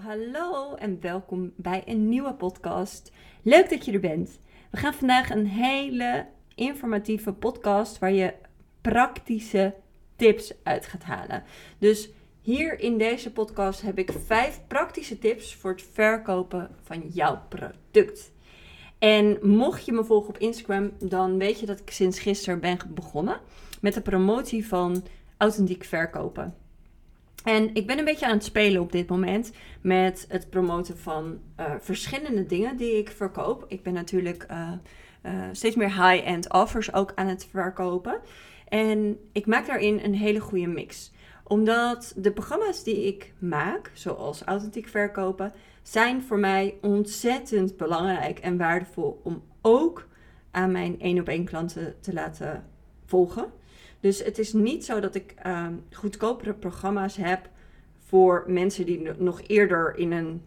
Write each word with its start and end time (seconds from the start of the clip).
Hallo, 0.00 0.74
en 0.74 1.00
welkom 1.00 1.52
bij 1.56 1.82
een 1.86 2.08
nieuwe 2.08 2.34
podcast. 2.34 3.12
Leuk 3.42 3.70
dat 3.70 3.84
je 3.84 3.92
er 3.92 4.00
bent. 4.00 4.40
We 4.70 4.76
gaan 4.76 4.94
vandaag 4.94 5.30
een 5.30 5.46
hele 5.46 6.26
informatieve 6.54 7.32
podcast 7.32 7.98
waar 7.98 8.12
je 8.12 8.34
praktische 8.80 9.74
tips 10.16 10.54
uit 10.62 10.86
gaat 10.86 11.02
halen. 11.02 11.42
Dus 11.78 12.08
hier 12.40 12.80
in 12.80 12.98
deze 12.98 13.32
podcast 13.32 13.82
heb 13.82 13.98
ik 13.98 14.12
vijf 14.26 14.60
praktische 14.66 15.18
tips 15.18 15.54
voor 15.54 15.70
het 15.70 15.88
verkopen 15.92 16.70
van 16.82 17.08
jouw 17.08 17.40
product. 17.48 18.32
En 18.98 19.38
mocht 19.42 19.84
je 19.84 19.92
me 19.92 20.04
volgen 20.04 20.28
op 20.28 20.38
Instagram, 20.38 20.92
dan 20.98 21.38
weet 21.38 21.60
je 21.60 21.66
dat 21.66 21.80
ik 21.80 21.90
sinds 21.90 22.18
gisteren 22.18 22.60
ben 22.60 22.78
begonnen 22.94 23.40
met 23.80 23.94
de 23.94 24.00
promotie 24.00 24.66
van 24.66 25.04
authentiek 25.36 25.84
verkopen. 25.84 26.65
En 27.46 27.74
ik 27.74 27.86
ben 27.86 27.98
een 27.98 28.04
beetje 28.04 28.26
aan 28.26 28.32
het 28.32 28.44
spelen 28.44 28.80
op 28.80 28.92
dit 28.92 29.08
moment 29.08 29.52
met 29.80 30.26
het 30.28 30.50
promoten 30.50 30.98
van 30.98 31.40
uh, 31.60 31.74
verschillende 31.80 32.46
dingen 32.46 32.76
die 32.76 32.98
ik 32.98 33.10
verkoop. 33.10 33.64
Ik 33.68 33.82
ben 33.82 33.92
natuurlijk 33.92 34.46
uh, 34.50 34.72
uh, 35.22 35.32
steeds 35.52 35.76
meer 35.76 36.08
high-end 36.08 36.52
offers 36.52 36.92
ook 36.92 37.12
aan 37.14 37.26
het 37.26 37.48
verkopen. 37.50 38.20
En 38.68 39.18
ik 39.32 39.46
maak 39.46 39.66
daarin 39.66 40.00
een 40.04 40.14
hele 40.14 40.40
goede 40.40 40.66
mix. 40.66 41.12
Omdat 41.44 42.12
de 42.16 42.32
programma's 42.32 42.82
die 42.82 43.06
ik 43.06 43.32
maak, 43.38 43.90
zoals 43.94 44.42
authentiek 44.42 44.88
verkopen, 44.88 45.52
zijn 45.82 46.22
voor 46.22 46.38
mij 46.38 46.74
ontzettend 46.80 47.76
belangrijk 47.76 48.38
en 48.38 48.56
waardevol 48.56 49.20
om 49.22 49.42
ook 49.62 50.06
aan 50.50 50.72
mijn 50.72 51.00
één 51.00 51.20
op 51.20 51.28
één 51.28 51.44
klanten 51.44 51.94
te 52.00 52.12
laten 52.12 52.64
volgen. 53.04 53.52
Dus 54.06 54.24
het 54.24 54.38
is 54.38 54.52
niet 54.52 54.84
zo 54.84 55.00
dat 55.00 55.14
ik 55.14 55.34
uh, 55.46 55.66
goedkopere 55.92 56.54
programma's 56.54 57.16
heb 57.16 57.48
voor 57.98 58.44
mensen 58.46 58.86
die 58.86 59.10
nog 59.18 59.40
eerder 59.46 59.96
in 59.96 60.12
een, 60.12 60.42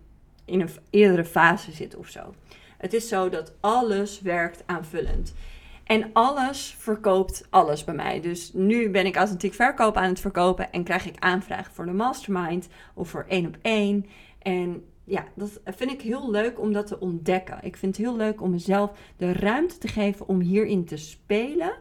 in 0.46 0.62
een 0.62 0.70
eerdere 0.90 1.26
fase 1.26 1.72
zitten 1.72 2.00
of 2.00 2.08
zo. 2.08 2.34
Het 2.78 2.94
is 2.94 3.08
zo 3.08 3.30
dat 3.30 3.54
alles 3.60 4.22
werkt 4.22 4.64
aanvullend. 4.66 5.34
En 5.84 6.10
alles 6.14 6.76
verkoopt 6.78 7.48
alles 7.50 7.84
bij 7.84 7.94
mij. 7.94 8.22
Dus 8.22 8.54
nu 8.54 8.90
ben 8.90 9.06
ik 9.06 9.16
authentiek 9.16 9.54
verkoop 9.54 9.96
aan 9.96 10.10
het 10.10 10.20
verkopen 10.20 10.72
en 10.72 10.84
krijg 10.84 11.06
ik 11.06 11.20
aanvragen 11.20 11.74
voor 11.74 11.86
de 11.86 11.92
mastermind 11.92 12.68
of 12.94 13.10
voor 13.10 13.26
één 13.28 13.48
op 13.48 13.58
één. 13.62 14.06
En 14.42 14.84
ja, 15.04 15.26
dat 15.36 15.60
vind 15.66 15.92
ik 15.92 16.02
heel 16.02 16.32
leuk 16.32 16.60
om 16.60 16.74
dat 16.74 16.88
te 16.88 17.00
ontdekken. 17.00 17.58
Ik 17.62 17.78
vind 17.78 17.98
het 17.98 18.06
heel 18.06 18.16
leuk 18.16 18.42
om 18.42 18.50
mezelf 18.52 18.92
de 19.18 19.34
ruimte 19.34 19.78
te 19.78 19.88
geven 19.88 20.28
om 20.28 20.40
hierin 20.40 20.86
te 20.86 20.98
spelen. 20.98 21.74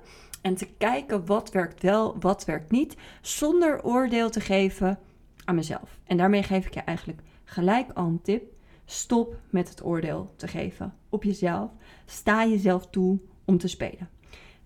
En 0.48 0.54
te 0.54 0.68
kijken 0.78 1.26
wat 1.26 1.50
werkt 1.50 1.82
wel, 1.82 2.16
wat 2.20 2.44
werkt 2.44 2.70
niet. 2.70 2.96
Zonder 3.20 3.84
oordeel 3.84 4.30
te 4.30 4.40
geven 4.40 4.98
aan 5.44 5.54
mezelf. 5.54 5.98
En 6.04 6.16
daarmee 6.16 6.42
geef 6.42 6.66
ik 6.66 6.74
je 6.74 6.80
eigenlijk 6.80 7.20
gelijk 7.44 7.90
al 7.94 8.06
een 8.06 8.22
tip. 8.22 8.52
Stop 8.84 9.36
met 9.50 9.68
het 9.68 9.84
oordeel 9.84 10.32
te 10.36 10.48
geven 10.48 10.94
op 11.08 11.24
jezelf. 11.24 11.70
Sta 12.06 12.46
jezelf 12.46 12.86
toe 12.90 13.18
om 13.44 13.58
te 13.58 13.68
spelen. 13.68 14.08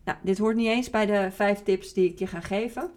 Nou, 0.05 0.19
dit 0.23 0.39
hoort 0.39 0.57
niet 0.57 0.69
eens 0.69 0.91
bij 0.91 1.07
de 1.07 1.29
vijf 1.31 1.63
tips 1.63 1.93
die 1.93 2.11
ik 2.11 2.19
je 2.19 2.27
ga 2.27 2.41
geven. 2.41 2.91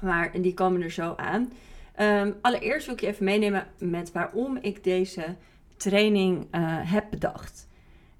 Maar 0.00 0.40
die 0.40 0.54
komen 0.54 0.82
er 0.82 0.90
zo 0.90 1.14
aan. 1.16 1.52
Um, 2.00 2.34
allereerst 2.40 2.86
wil 2.86 2.94
ik 2.94 3.00
je 3.00 3.06
even 3.06 3.24
meenemen 3.24 3.66
met 3.78 4.12
waarom 4.12 4.56
ik 4.56 4.84
deze 4.84 5.36
training 5.76 6.38
uh, 6.40 6.78
heb 6.92 7.10
bedacht. 7.10 7.68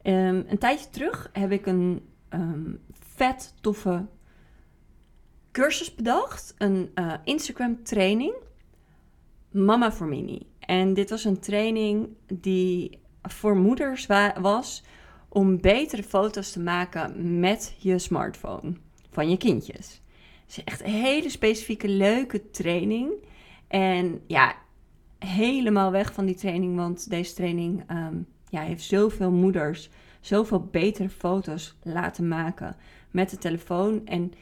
Um, 0.03 0.45
een 0.49 0.59
tijdje 0.59 0.91
terug 0.91 1.31
heb 1.33 1.53
ik 1.53 1.67
een 1.67 2.03
um, 2.31 2.81
vet 3.23 3.55
toffe 3.61 4.06
cursus 5.53 5.95
bedacht. 5.95 6.55
Een 6.59 6.91
uh, 6.95 7.15
Instagram 7.25 7.83
training. 7.83 8.34
Mama 9.51 9.92
for 9.92 10.06
Mini. 10.06 10.47
En 10.59 10.95
dit 10.95 11.11
was 11.11 11.25
een 11.25 11.41
training 11.41 12.09
die 12.27 12.99
voor 13.22 13.56
moeders 13.56 14.06
was 14.41 14.83
om 15.28 15.60
betere 15.60 16.03
foto's 16.03 16.53
te 16.53 16.60
maken 16.60 17.41
met 17.41 17.75
je 17.78 17.99
smartphone 17.99 18.72
van 19.10 19.31
je 19.31 19.37
kindjes. 19.37 20.03
Het 20.41 20.49
is 20.56 20.65
echt 20.65 20.81
een 20.81 20.91
hele 20.91 21.31
specifieke 21.31 21.89
leuke 21.89 22.50
training. 22.50 23.12
En 23.69 24.22
ja, 24.27 24.56
helemaal 25.19 25.91
weg 25.91 26.12
van 26.12 26.27
die 26.27 26.34
training, 26.34 26.77
want 26.77 27.10
deze 27.10 27.34
training 27.34 27.91
um, 27.91 28.27
ja, 28.49 28.60
heeft 28.60 28.84
zoveel 28.84 29.31
moeders 29.31 29.91
zoveel 30.22 30.69
betere 30.71 31.09
foto's 31.09 31.77
laten 31.83 32.28
maken 32.28 32.77
met 33.10 33.31
de 33.31 33.38
telefoon. 33.38 34.06
En 34.06 34.33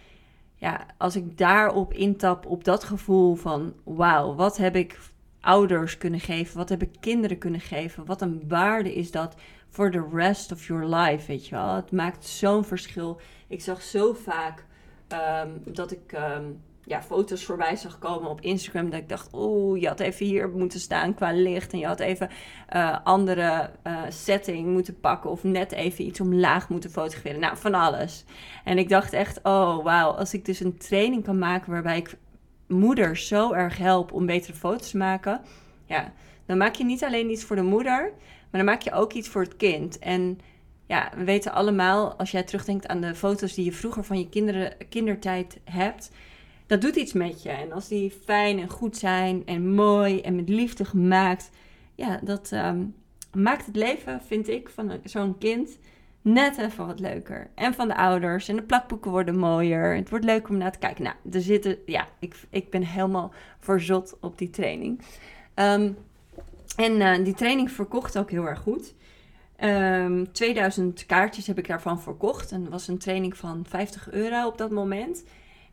ja, 0.54 0.86
als 0.98 1.16
ik 1.16 1.38
daarop 1.38 1.94
intap, 1.94 2.46
op 2.46 2.64
dat 2.64 2.84
gevoel 2.84 3.34
van 3.34 3.74
wauw, 3.84 4.34
wat 4.34 4.56
heb 4.56 4.76
ik 4.76 4.98
ouders 5.40 5.98
kunnen 5.98 6.20
geven? 6.20 6.56
Wat 6.56 6.68
heb 6.68 6.82
ik 6.82 6.90
kinderen 7.00 7.38
kunnen 7.38 7.60
geven? 7.60 8.06
Wat 8.06 8.22
een 8.22 8.42
waarde 8.48 8.94
is 8.94 9.10
dat 9.10 9.34
voor 9.68 9.90
the 9.90 10.08
rest 10.12 10.52
of 10.52 10.66
your 10.66 10.94
life, 10.94 11.26
weet 11.26 11.46
je 11.46 11.54
wel? 11.54 11.74
Het 11.74 11.92
maakt 11.92 12.26
zo'n 12.26 12.64
verschil. 12.64 13.20
Ik 13.48 13.60
zag 13.60 13.82
zo 13.82 14.12
vaak 14.12 14.64
um, 15.42 15.62
dat 15.64 15.92
ik 15.92 16.12
um, 16.12 16.60
ja, 16.84 17.02
foto's 17.02 17.44
voorbij 17.44 17.76
zag 17.76 17.98
komen 17.98 18.30
op 18.30 18.40
Instagram. 18.40 18.90
Dat 18.90 19.00
ik 19.00 19.08
dacht, 19.08 19.28
oeh, 19.32 19.80
je 19.80 19.88
had 19.88 20.00
even 20.00 20.26
hier 20.26 20.48
moeten 20.48 20.80
staan 20.80 21.14
qua 21.14 21.32
licht. 21.32 21.72
En 21.72 21.78
je 21.78 21.86
had 21.86 22.00
even 22.00 22.30
uh, 22.74 22.96
andere 23.04 23.70
uh, 23.86 24.02
setting 24.08 24.66
moeten 24.66 25.00
pakken. 25.00 25.30
Of 25.30 25.44
net 25.44 25.72
even 25.72 26.04
iets 26.04 26.20
omlaag 26.20 26.68
moeten 26.68 26.90
fotograferen. 26.90 27.40
Nou, 27.40 27.56
van 27.56 27.74
alles. 27.74 28.24
En 28.64 28.78
ik 28.78 28.88
dacht 28.88 29.12
echt, 29.12 29.40
oh 29.42 29.84
wauw, 29.84 30.10
als 30.10 30.34
ik 30.34 30.44
dus 30.44 30.60
een 30.60 30.78
training 30.78 31.24
kan 31.24 31.38
maken 31.38 31.72
waarbij 31.72 31.96
ik 31.96 32.16
moeders 32.66 33.28
zo 33.28 33.52
erg 33.52 33.76
help 33.76 34.12
om 34.12 34.26
betere 34.26 34.54
foto's 34.54 34.90
te 34.90 34.96
maken. 34.96 35.40
Ja, 35.86 36.12
dan 36.46 36.56
maak 36.56 36.74
je 36.74 36.84
niet 36.84 37.04
alleen 37.04 37.30
iets 37.30 37.44
voor 37.44 37.56
de 37.56 37.62
moeder, 37.62 38.12
maar 38.50 38.60
dan 38.60 38.64
maak 38.64 38.82
je 38.82 38.92
ook 38.92 39.12
iets 39.12 39.28
voor 39.28 39.42
het 39.42 39.56
kind. 39.56 39.98
En 39.98 40.38
ja, 40.86 41.10
we 41.16 41.24
weten 41.24 41.52
allemaal, 41.52 42.14
als 42.14 42.30
jij 42.30 42.42
terugdenkt 42.42 42.88
aan 42.88 43.00
de 43.00 43.14
foto's 43.14 43.54
die 43.54 43.64
je 43.64 43.72
vroeger 43.72 44.04
van 44.04 44.18
je 44.18 44.28
kinderen, 44.28 44.74
kindertijd 44.88 45.60
hebt 45.64 46.10
dat 46.70 46.80
doet 46.80 46.96
iets 46.96 47.12
met 47.12 47.42
je. 47.42 47.48
En 47.48 47.72
als 47.72 47.88
die 47.88 48.10
fijn 48.24 48.58
en 48.58 48.68
goed 48.68 48.96
zijn 48.96 49.42
en 49.46 49.74
mooi 49.74 50.20
en 50.20 50.36
met 50.36 50.48
liefde 50.48 50.84
gemaakt, 50.84 51.50
ja, 51.94 52.20
dat 52.22 52.52
ehm, 52.52 52.84
maakt 53.32 53.66
het 53.66 53.76
leven, 53.76 54.20
vind 54.26 54.48
ik, 54.48 54.68
van 54.68 54.92
zo'n 55.04 55.38
kind 55.38 55.78
net 56.22 56.58
even 56.58 56.86
wat 56.86 57.00
leuker. 57.00 57.50
En 57.54 57.74
van 57.74 57.88
de 57.88 57.96
ouders. 57.96 58.48
En 58.48 58.56
de 58.56 58.62
plakboeken 58.62 59.10
worden 59.10 59.38
mooier. 59.38 59.94
Het 59.96 60.10
wordt 60.10 60.24
leuk 60.24 60.48
om 60.48 60.56
naar 60.56 60.72
te 60.72 60.78
kijken. 60.78 61.04
Nou, 61.04 61.16
er 61.32 61.40
zitten, 61.40 61.78
ja, 61.86 62.08
ik, 62.18 62.36
ik 62.50 62.70
ben 62.70 62.82
helemaal 62.82 63.32
verzot 63.58 64.16
op 64.20 64.38
die 64.38 64.50
training. 64.50 65.00
Um, 65.54 65.96
en 66.76 66.92
uh, 66.92 67.24
die 67.24 67.34
training 67.34 67.70
verkocht 67.70 68.18
ook 68.18 68.30
heel 68.30 68.46
erg 68.46 68.58
goed. 68.58 68.94
Um, 69.60 69.68
ehm, 69.68 70.24
2000 70.32 71.06
kaartjes 71.06 71.46
heb 71.46 71.58
ik 71.58 71.68
daarvan 71.68 72.00
verkocht. 72.00 72.52
En 72.52 72.62
dat 72.62 72.72
was 72.72 72.88
een 72.88 72.98
training 72.98 73.36
van 73.36 73.64
50 73.68 74.10
euro 74.10 74.46
op 74.46 74.58
dat 74.58 74.70
moment. 74.70 75.24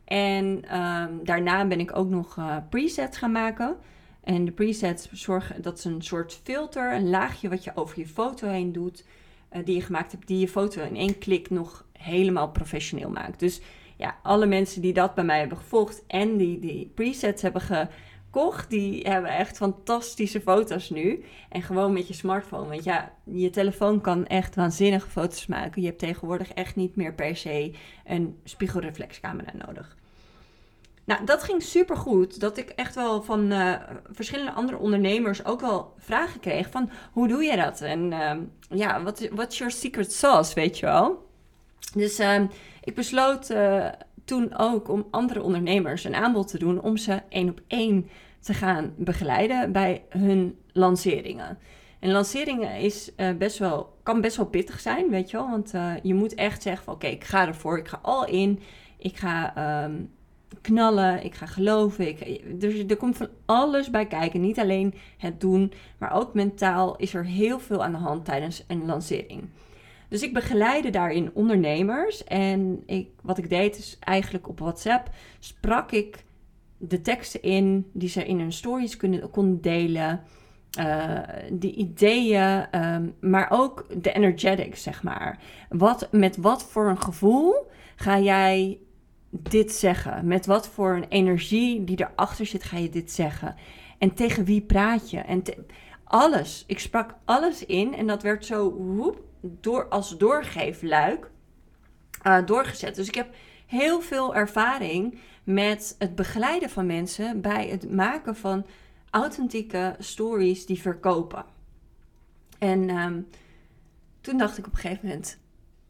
En 0.08 0.76
um, 0.78 1.24
daarna 1.24 1.66
ben 1.66 1.80
ik 1.80 1.96
ook 1.96 2.08
nog 2.08 2.36
uh, 2.36 2.56
presets 2.70 3.18
gaan 3.18 3.32
maken. 3.32 3.76
En 4.24 4.44
de 4.44 4.52
presets 4.52 5.08
zorgen, 5.12 5.62
dat 5.62 5.78
is 5.78 5.84
een 5.84 6.02
soort 6.02 6.40
filter, 6.42 6.94
een 6.94 7.10
laagje 7.10 7.48
wat 7.48 7.64
je 7.64 7.70
over 7.74 7.98
je 7.98 8.06
foto 8.06 8.48
heen 8.48 8.72
doet, 8.72 9.04
uh, 9.52 9.64
die 9.64 9.74
je 9.74 9.82
gemaakt 9.82 10.12
hebt, 10.12 10.26
die 10.26 10.38
je 10.38 10.48
foto 10.48 10.82
in 10.82 10.96
één 10.96 11.18
klik 11.18 11.50
nog 11.50 11.84
helemaal 11.92 12.50
professioneel 12.50 13.10
maakt. 13.10 13.40
Dus 13.40 13.60
ja, 13.96 14.16
alle 14.22 14.46
mensen 14.46 14.82
die 14.82 14.92
dat 14.92 15.14
bij 15.14 15.24
mij 15.24 15.38
hebben 15.38 15.58
gevolgd 15.58 16.02
en 16.06 16.36
die 16.36 16.58
die 16.58 16.92
presets 16.94 17.42
hebben 17.42 17.62
gekocht, 18.30 18.70
die 18.70 19.02
hebben 19.08 19.30
echt 19.30 19.56
fantastische 19.56 20.40
foto's 20.40 20.90
nu. 20.90 21.24
En 21.48 21.62
gewoon 21.62 21.92
met 21.92 22.08
je 22.08 22.14
smartphone. 22.14 22.68
Want 22.68 22.84
ja, 22.84 23.12
je 23.24 23.50
telefoon 23.50 24.00
kan 24.00 24.26
echt 24.26 24.54
waanzinnige 24.54 25.08
foto's 25.08 25.46
maken. 25.46 25.82
Je 25.82 25.88
hebt 25.88 25.98
tegenwoordig 25.98 26.52
echt 26.52 26.76
niet 26.76 26.96
meer 26.96 27.14
per 27.14 27.36
se 27.36 27.74
een 28.04 28.38
spiegelreflexcamera 28.44 29.52
nodig. 29.66 29.96
Nou, 31.04 31.24
dat 31.24 31.42
ging 31.42 31.62
super 31.62 31.96
goed. 31.96 32.40
Dat 32.40 32.56
ik 32.56 32.68
echt 32.68 32.94
wel 32.94 33.22
van 33.22 33.52
uh, 33.52 33.74
verschillende 34.10 34.52
andere 34.52 34.78
ondernemers 34.78 35.44
ook 35.44 35.60
wel 35.60 35.94
vragen 35.98 36.40
kreeg 36.40 36.70
van 36.70 36.90
hoe 37.12 37.28
doe 37.28 37.42
je 37.42 37.56
dat? 37.56 37.80
En 37.80 38.12
uh, 38.12 38.32
ja, 38.78 39.02
wat 39.32 39.50
is 39.50 39.58
your 39.58 39.72
secret 39.72 40.12
sauce, 40.12 40.54
weet 40.54 40.78
je 40.78 40.86
wel? 40.86 41.26
Dus 41.94 42.20
uh, 42.20 42.40
ik 42.80 42.94
besloot 42.94 43.50
eh, 43.50 43.86
toen 44.28 44.58
ook 44.58 44.88
om 44.88 45.06
andere 45.10 45.42
ondernemers 45.42 46.04
een 46.04 46.14
aanbod 46.14 46.48
te 46.48 46.58
doen 46.58 46.80
om 46.80 46.96
ze 46.96 47.20
één 47.28 47.48
op 47.48 47.60
één 47.66 48.08
te 48.40 48.54
gaan 48.54 48.94
begeleiden 48.96 49.72
bij 49.72 50.04
hun 50.08 50.58
lanceringen. 50.72 51.58
En 51.98 52.10
lanceringen 52.10 52.76
is 52.76 53.12
best 53.38 53.58
wel, 53.58 53.98
kan 54.02 54.20
best 54.20 54.36
wel 54.36 54.46
pittig 54.46 54.80
zijn, 54.80 55.10
weet 55.10 55.30
je 55.30 55.36
wel. 55.36 55.50
Want 55.50 55.72
je 56.02 56.14
moet 56.14 56.34
echt 56.34 56.62
zeggen 56.62 56.84
van 56.84 56.94
oké, 56.94 57.06
ik 57.06 57.24
ga 57.24 57.46
ervoor, 57.46 57.78
ik 57.78 57.88
ga 57.88 57.98
al 58.02 58.26
in. 58.26 58.60
Ik 58.98 59.16
ga 59.16 59.52
um, 59.84 60.10
knallen, 60.60 61.24
ik 61.24 61.34
ga 61.34 61.46
geloven. 61.46 62.08
Ik, 62.08 62.60
dus 62.60 62.84
er 62.88 62.96
komt 62.96 63.16
van 63.16 63.28
alles 63.46 63.90
bij 63.90 64.06
kijken. 64.06 64.40
Niet 64.40 64.58
alleen 64.58 64.94
het 65.18 65.40
doen, 65.40 65.72
maar 65.98 66.12
ook 66.12 66.34
mentaal 66.34 66.96
is 66.96 67.14
er 67.14 67.24
heel 67.24 67.58
veel 67.58 67.84
aan 67.84 67.92
de 67.92 67.98
hand 67.98 68.24
tijdens 68.24 68.64
een 68.66 68.86
lancering. 68.86 69.48
Dus 70.08 70.22
ik 70.22 70.32
begeleide 70.32 70.90
daarin 70.90 71.30
ondernemers. 71.34 72.24
En 72.24 72.82
ik, 72.86 73.08
wat 73.22 73.38
ik 73.38 73.48
deed 73.48 73.78
is 73.78 73.96
eigenlijk 74.00 74.48
op 74.48 74.58
WhatsApp 74.58 75.10
sprak 75.38 75.92
ik 75.92 76.24
de 76.76 77.00
teksten 77.00 77.42
in 77.42 77.90
die 77.92 78.08
ze 78.08 78.26
in 78.26 78.38
hun 78.38 78.52
stories 78.52 78.96
konden 79.30 79.60
delen. 79.60 80.22
uh, 80.78 81.18
die 81.52 81.74
ideeën, 81.74 82.76
um, 82.84 83.14
maar 83.20 83.48
ook 83.50 83.86
de 84.02 84.12
energetics, 84.12 84.82
zeg 84.82 85.02
maar. 85.02 85.38
Wat, 85.68 86.08
met 86.10 86.36
wat 86.36 86.62
voor 86.62 86.88
een 86.88 87.02
gevoel 87.02 87.54
ga 87.96 88.18
jij 88.18 88.78
dit 89.30 89.72
zeggen? 89.72 90.26
Met 90.26 90.46
wat 90.46 90.68
voor 90.68 90.96
een 90.96 91.08
energie 91.08 91.84
die 91.84 92.00
erachter 92.00 92.46
zit, 92.46 92.62
ga 92.62 92.76
je 92.76 92.88
dit 92.90 93.10
zeggen? 93.10 93.54
En 93.98 94.14
tegen 94.14 94.44
wie 94.44 94.60
praat 94.60 95.10
je? 95.10 95.18
En 95.18 95.42
alles. 96.04 96.64
Ik 96.66 96.78
sprak 96.78 97.14
alles 97.24 97.66
in 97.66 97.94
en 97.94 98.06
dat 98.06 98.22
werd 98.22 98.46
zo 98.46 98.72
woep, 98.72 99.22
door, 99.40 99.88
als 99.88 100.18
doorgeefluik 100.18 101.30
uh, 102.26 102.46
doorgezet. 102.46 102.94
Dus 102.94 103.08
ik 103.08 103.14
heb 103.14 103.34
heel 103.66 104.00
veel 104.00 104.34
ervaring 104.34 105.18
met 105.44 105.94
het 105.98 106.14
begeleiden 106.14 106.70
van 106.70 106.86
mensen 106.86 107.40
bij 107.40 107.68
het 107.68 107.90
maken 107.90 108.36
van 108.36 108.66
authentieke 109.10 109.96
stories 109.98 110.66
die 110.66 110.80
verkopen. 110.80 111.44
En 112.58 112.90
um, 112.90 113.28
toen 114.20 114.38
dacht 114.38 114.58
ik 114.58 114.66
op 114.66 114.72
een 114.72 114.78
gegeven 114.78 115.06
moment, 115.06 115.38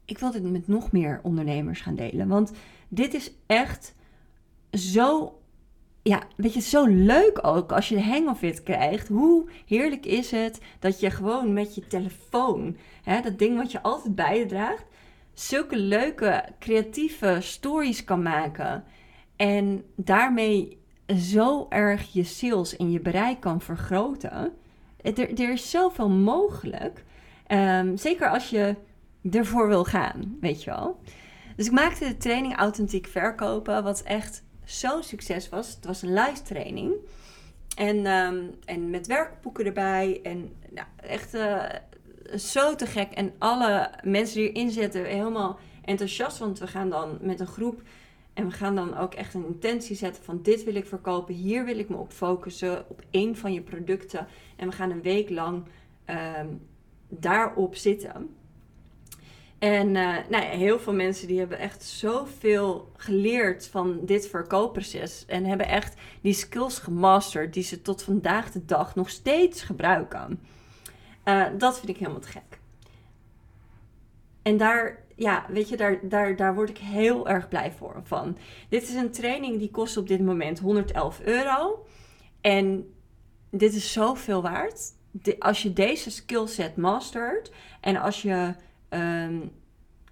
ik 0.04 0.18
wil 0.18 0.30
dit 0.30 0.42
met 0.42 0.68
nog 0.68 0.92
meer 0.92 1.20
ondernemers 1.22 1.80
gaan 1.80 1.94
delen. 1.94 2.28
Want 2.28 2.52
dit 2.88 3.14
is 3.14 3.32
echt 3.46 3.94
zo, 4.72 5.38
ja, 6.08 6.22
weet 6.36 6.54
je, 6.54 6.60
zo 6.60 6.86
leuk 6.86 7.46
ook 7.46 7.72
als 7.72 7.88
je 7.88 7.94
de 7.94 8.02
hang 8.02 8.62
krijgt. 8.62 9.08
Hoe 9.08 9.48
heerlijk 9.66 10.06
is 10.06 10.30
het 10.30 10.60
dat 10.78 11.00
je 11.00 11.10
gewoon 11.10 11.52
met 11.52 11.74
je 11.74 11.86
telefoon, 11.86 12.76
hè, 13.02 13.20
dat 13.20 13.38
ding 13.38 13.56
wat 13.56 13.72
je 13.72 13.82
altijd 13.82 14.14
bij 14.14 14.38
je 14.38 14.46
draagt, 14.46 14.84
zulke 15.34 15.76
leuke, 15.76 16.44
creatieve 16.58 17.36
stories 17.40 18.04
kan 18.04 18.22
maken. 18.22 18.84
En 19.36 19.84
daarmee 19.96 20.78
zo 21.16 21.66
erg 21.68 22.12
je 22.12 22.24
sales 22.24 22.76
en 22.76 22.90
je 22.90 23.00
bereik 23.00 23.40
kan 23.40 23.60
vergroten. 23.60 24.52
Er, 25.02 25.40
er 25.40 25.52
is 25.52 25.70
zoveel 25.70 26.10
mogelijk. 26.10 27.04
Um, 27.48 27.96
zeker 27.96 28.28
als 28.28 28.50
je 28.50 28.76
ervoor 29.30 29.68
wil 29.68 29.84
gaan, 29.84 30.36
weet 30.40 30.64
je 30.64 30.70
wel. 30.70 31.00
Dus 31.56 31.66
ik 31.66 31.72
maakte 31.72 32.04
de 32.04 32.16
training 32.16 32.56
Authentiek 32.56 33.06
Verkopen, 33.06 33.82
wat 33.82 34.02
echt 34.02 34.46
zo'n 34.70 35.02
succes 35.02 35.48
was. 35.48 35.74
Het 35.74 35.84
was 35.84 36.02
een 36.02 36.12
live 36.12 36.42
training. 36.42 36.94
En, 37.76 38.06
um, 38.06 38.50
en 38.64 38.90
met 38.90 39.06
werkboeken 39.06 39.64
erbij. 39.64 40.20
En 40.22 40.52
nou, 40.70 40.86
echt 40.96 41.34
uh, 41.34 41.64
zo 42.36 42.74
te 42.74 42.86
gek. 42.86 43.12
En 43.12 43.32
alle 43.38 43.90
mensen 44.02 44.36
die 44.36 44.52
erin 44.52 44.70
zitten 44.70 45.04
helemaal 45.04 45.58
enthousiast. 45.84 46.38
Want 46.38 46.58
we 46.58 46.66
gaan 46.66 46.90
dan 46.90 47.18
met 47.20 47.40
een 47.40 47.46
groep 47.46 47.82
en 48.34 48.44
we 48.44 48.50
gaan 48.50 48.74
dan 48.74 48.96
ook 48.96 49.14
echt 49.14 49.34
een 49.34 49.46
intentie 49.46 49.96
zetten 49.96 50.22
van 50.22 50.42
dit 50.42 50.64
wil 50.64 50.74
ik 50.74 50.86
verkopen, 50.86 51.34
hier 51.34 51.64
wil 51.64 51.78
ik 51.78 51.88
me 51.88 51.96
op 51.96 52.12
focussen, 52.12 52.84
op 52.88 53.02
één 53.10 53.36
van 53.36 53.52
je 53.52 53.60
producten. 53.60 54.26
En 54.56 54.68
we 54.68 54.74
gaan 54.74 54.90
een 54.90 55.02
week 55.02 55.30
lang 55.30 55.64
um, 56.06 56.66
daarop 57.08 57.74
zitten. 57.74 58.36
En 59.58 59.88
uh, 59.94 60.16
nou 60.28 60.44
heel 60.44 60.78
veel 60.78 60.92
mensen 60.92 61.26
die 61.26 61.38
hebben 61.38 61.58
echt 61.58 61.82
zoveel 61.82 62.92
geleerd 62.96 63.66
van 63.66 63.98
dit 64.02 64.28
verkoopproces. 64.28 65.24
En 65.26 65.44
hebben 65.44 65.68
echt 65.68 65.94
die 66.20 66.32
skills 66.32 66.78
gemasterd 66.78 67.54
die 67.54 67.62
ze 67.62 67.82
tot 67.82 68.02
vandaag 68.02 68.50
de 68.50 68.64
dag 68.64 68.94
nog 68.94 69.10
steeds 69.10 69.62
gebruiken. 69.62 70.40
Uh, 71.24 71.46
dat 71.58 71.76
vind 71.78 71.88
ik 71.88 71.96
helemaal 71.96 72.20
te 72.20 72.28
gek. 72.28 72.58
En 74.42 74.56
daar 74.56 75.06
ja, 75.18 75.44
weet 75.48 75.68
je, 75.68 75.76
daar, 75.76 75.98
daar, 76.02 76.36
daar 76.36 76.54
word 76.54 76.68
ik 76.68 76.78
heel 76.78 77.28
erg 77.28 77.48
blij 77.48 77.72
voor, 77.72 78.00
van. 78.02 78.36
Dit 78.68 78.82
is 78.82 78.94
een 78.94 79.10
training 79.10 79.58
die 79.58 79.70
kost 79.70 79.96
op 79.96 80.08
dit 80.08 80.20
moment 80.20 80.58
111 80.58 81.20
euro. 81.20 81.86
En 82.40 82.94
dit 83.50 83.74
is 83.74 83.92
zoveel 83.92 84.42
waard. 84.42 84.80
als 85.38 85.62
je 85.62 85.72
deze 85.72 86.10
skillset 86.10 86.76
mastert 86.76 87.52
en 87.80 87.96
als 87.96 88.22
je 88.22 88.54
um, 88.90 89.50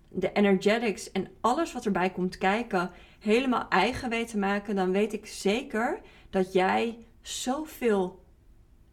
de 0.09 0.33
energetics 0.33 1.13
en 1.13 1.29
alles 1.41 1.73
wat 1.73 1.85
erbij 1.85 2.11
komt 2.11 2.39
kijken 2.39 2.91
helemaal 3.19 3.69
eigen 3.69 4.11
weet 4.11 4.29
te 4.29 4.39
maken, 4.39 4.77
dan 4.77 4.93
weet 4.93 5.13
ik 5.13 5.27
zeker 5.27 6.01
dat 6.31 6.53
jij 6.53 6.99
zoveel, 7.21 8.25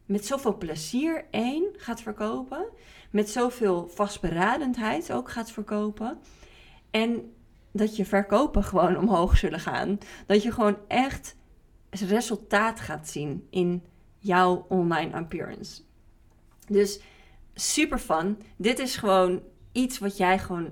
met 0.05 0.25
zoveel 0.25 0.57
plezier 0.57 1.25
één 1.31 1.65
gaat 1.77 2.01
verkopen 2.01 2.65
met 3.13 3.29
zoveel 3.29 3.87
vastberadenheid 3.87 5.11
ook 5.11 5.31
gaat 5.31 5.51
verkopen. 5.51 6.17
En 6.91 7.33
dat 7.71 7.95
je 7.95 8.05
verkopen 8.05 8.63
gewoon 8.63 8.97
omhoog 8.97 9.37
zullen 9.37 9.59
gaan. 9.59 9.97
Dat 10.25 10.43
je 10.43 10.51
gewoon 10.51 10.77
echt 10.87 11.35
resultaat 11.89 12.79
gaat 12.79 13.09
zien 13.09 13.47
in 13.49 13.83
jouw 14.17 14.65
online 14.69 15.13
appearance. 15.13 15.81
Dus 16.67 16.99
super 17.53 17.99
fun. 17.99 18.41
Dit 18.57 18.79
is 18.79 18.95
gewoon 18.95 19.41
iets 19.73 19.99
wat 19.99 20.17
jij 20.17 20.39
gewoon 20.39 20.71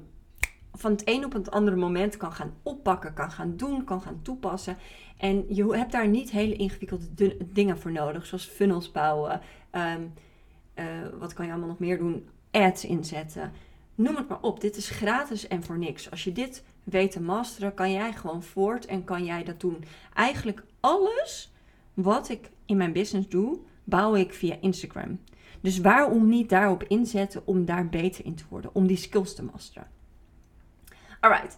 van 0.74 0.92
het 0.92 1.02
een 1.06 1.26
op 1.26 1.34
het 1.34 1.52
andere 1.52 1.76
moment 1.76 2.18
kan 2.18 2.32
gaan 2.32 2.54
oppakken, 2.64 3.14
kan 3.14 3.32
gaan 3.32 3.58
doen, 3.58 3.84
kan 3.84 4.02
gaan 4.02 4.20
toepassen. 4.22 4.78
En 5.18 5.46
je 5.50 5.76
hebt 5.76 5.92
daar 5.92 6.08
niet 6.08 6.32
hele 6.32 6.56
ingewikkelde 6.56 7.38
dingen 7.46 7.80
voor 7.80 7.92
nodig, 7.92 8.26
zoals 8.26 8.46
funnels 8.46 8.92
bouwen. 8.92 9.42
Ehm, 9.70 10.02
uh, 10.76 10.86
wat 11.20 11.34
kan 11.34 11.46
je 11.46 11.52
allemaal 11.52 11.70
nog 11.70 11.80
meer 11.80 11.98
doen? 11.98 12.28
Ads 12.52 12.86
inzetten. 12.86 13.52
Noem 13.96 14.16
het 14.16 14.28
maar 14.28 14.42
op. 14.42 14.62
Dit 14.62 14.76
is 14.76 14.90
gratis 14.90 15.48
en 15.48 15.64
voor 15.64 15.78
niks. 15.78 16.12
Als 16.12 16.24
je 16.24 16.32
dit 16.32 16.64
weet 16.84 17.12
te 17.12 17.22
masteren, 17.22 17.74
kan 17.74 17.92
jij 17.92 18.14
gewoon 18.14 18.44
voort 18.44 18.86
en 18.86 19.04
kan 19.04 19.26
jij 19.26 19.44
dat 19.44 19.60
doen. 19.60 19.84
Eigenlijk 20.14 20.64
alles 20.80 21.52
wat 21.94 22.30
ik 22.30 22.50
in 22.66 22.78
mijn 22.78 22.94
business 22.94 23.28
doe, 23.28 23.60
bouw 23.84 24.16
ik 24.16 24.34
via 24.34 24.58
Instagram. 24.62 25.20
Dus 25.62 25.80
waarom 25.80 26.30
niet 26.30 26.50
daarop 26.50 26.84
inzetten 26.84 27.48
om 27.48 27.66
daar 27.66 27.90
beter 27.90 28.26
in 28.26 28.36
te 28.36 28.44
worden, 28.50 28.76
om 28.76 28.88
die 28.88 28.98
skills 28.98 29.36
te 29.36 29.44
masteren? 29.44 29.88
Alright, 31.20 31.58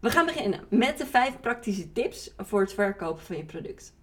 we 0.00 0.10
gaan 0.10 0.26
beginnen 0.26 0.60
met 0.70 0.98
de 0.98 1.06
vijf 1.06 1.40
praktische 1.40 1.92
tips 1.92 2.34
voor 2.36 2.60
het 2.60 2.72
verkopen 2.72 3.22
van 3.22 3.36
je 3.36 3.44
product. 3.44 3.94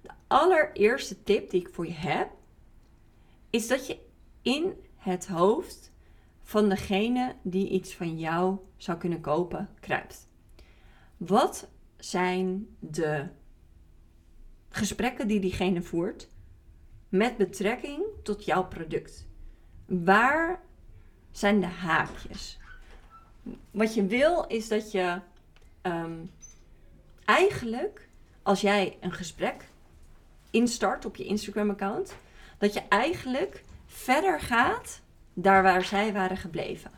De 0.00 0.10
allereerste 0.26 1.22
tip 1.22 1.50
die 1.50 1.60
ik 1.60 1.74
voor 1.74 1.86
je 1.86 1.92
heb, 1.92 2.30
is 3.50 3.68
dat 3.68 3.86
je 3.86 3.98
in 4.42 4.72
het 4.96 5.26
hoofd 5.26 5.92
van 6.42 6.68
degene 6.68 7.34
die 7.42 7.68
iets 7.68 7.94
van 7.94 8.18
jou 8.18 8.58
zou 8.76 8.98
kunnen 8.98 9.20
kopen 9.20 9.68
kruipt. 9.80 10.28
Wat 11.16 11.68
zijn 11.96 12.66
de 12.78 13.26
gesprekken 14.68 15.28
die 15.28 15.40
diegene 15.40 15.82
voert 15.82 16.28
met 17.16 17.36
betrekking 17.36 18.02
tot 18.22 18.44
jouw 18.44 18.64
product? 18.64 19.26
Waar 19.86 20.60
zijn 21.30 21.60
de 21.60 21.66
haakjes? 21.66 22.58
Wat 23.70 23.94
je 23.94 24.06
wil 24.06 24.44
is 24.48 24.68
dat 24.68 24.92
je 24.92 25.20
um, 25.82 26.30
eigenlijk, 27.24 28.08
als 28.42 28.60
jij 28.60 28.96
een 29.00 29.12
gesprek 29.12 29.68
instart 30.50 31.04
op 31.04 31.16
je 31.16 31.24
Instagram-account, 31.24 32.14
dat 32.58 32.74
je 32.74 32.82
eigenlijk 32.88 33.64
verder 33.86 34.40
gaat 34.40 35.00
daar 35.32 35.62
waar 35.62 35.84
zij 35.84 36.12
waren 36.12 36.36
gebleven. 36.36 36.90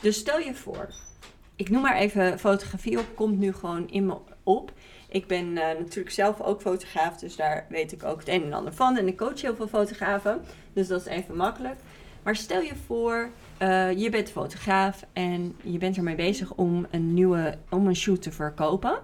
Dus 0.00 0.16
stel 0.16 0.38
je 0.38 0.54
voor, 0.54 0.88
ik 1.56 1.70
noem 1.70 1.82
maar 1.82 1.96
even 1.96 2.38
fotografie 2.38 2.98
op, 2.98 3.06
komt 3.14 3.38
nu 3.38 3.52
gewoon 3.52 3.88
in 3.88 4.06
me 4.06 4.18
op. 4.48 4.72
Ik 5.08 5.26
ben 5.26 5.46
uh, 5.46 5.56
natuurlijk 5.56 6.14
zelf 6.14 6.40
ook 6.40 6.60
fotograaf, 6.60 7.16
dus 7.16 7.36
daar 7.36 7.66
weet 7.68 7.92
ik 7.92 8.04
ook 8.04 8.18
het 8.18 8.28
een 8.28 8.42
en 8.42 8.52
ander 8.52 8.74
van. 8.74 8.96
En 8.96 9.06
ik 9.06 9.16
coach 9.16 9.40
heel 9.40 9.56
veel 9.56 9.68
fotografen, 9.68 10.40
dus 10.72 10.88
dat 10.88 11.00
is 11.00 11.06
even 11.06 11.36
makkelijk. 11.36 11.78
Maar 12.22 12.36
stel 12.36 12.60
je 12.60 12.74
voor, 12.86 13.30
uh, 13.62 13.92
je 13.92 14.10
bent 14.10 14.30
fotograaf 14.30 15.04
en 15.12 15.56
je 15.62 15.78
bent 15.78 15.96
ermee 15.96 16.14
bezig 16.14 16.54
om 16.54 16.86
een 16.90 17.14
nieuwe, 17.14 17.58
om 17.70 17.86
een 17.86 17.96
shoot 17.96 18.22
te 18.22 18.32
verkopen. 18.32 18.98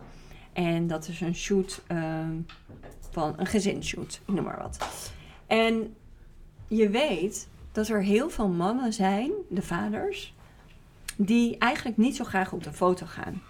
En 0.53 0.87
dat 0.87 1.09
is 1.09 1.21
een 1.21 1.35
shoot 1.35 1.83
uh, 1.93 1.99
van 3.11 3.35
een 3.37 3.47
gezinsshoot, 3.47 4.21
noem 4.27 4.45
maar 4.45 4.59
wat. 4.63 4.89
En 5.47 5.95
je 6.69 6.89
weet 6.89 7.49
dat 7.73 7.89
er 7.89 8.03
heel 8.03 8.31
veel 8.31 8.49
mannen 8.49 8.93
zijn, 8.93 9.31
de 9.49 9.63
vaders, 9.63 10.35
die 11.17 11.59
eigenlijk 11.59 11.97
niet 11.97 12.17
zo 12.17 12.25
graag 12.25 12.53
op 12.53 12.63
de 12.63 12.73
foto 12.73 13.07
gaan. 13.07 13.43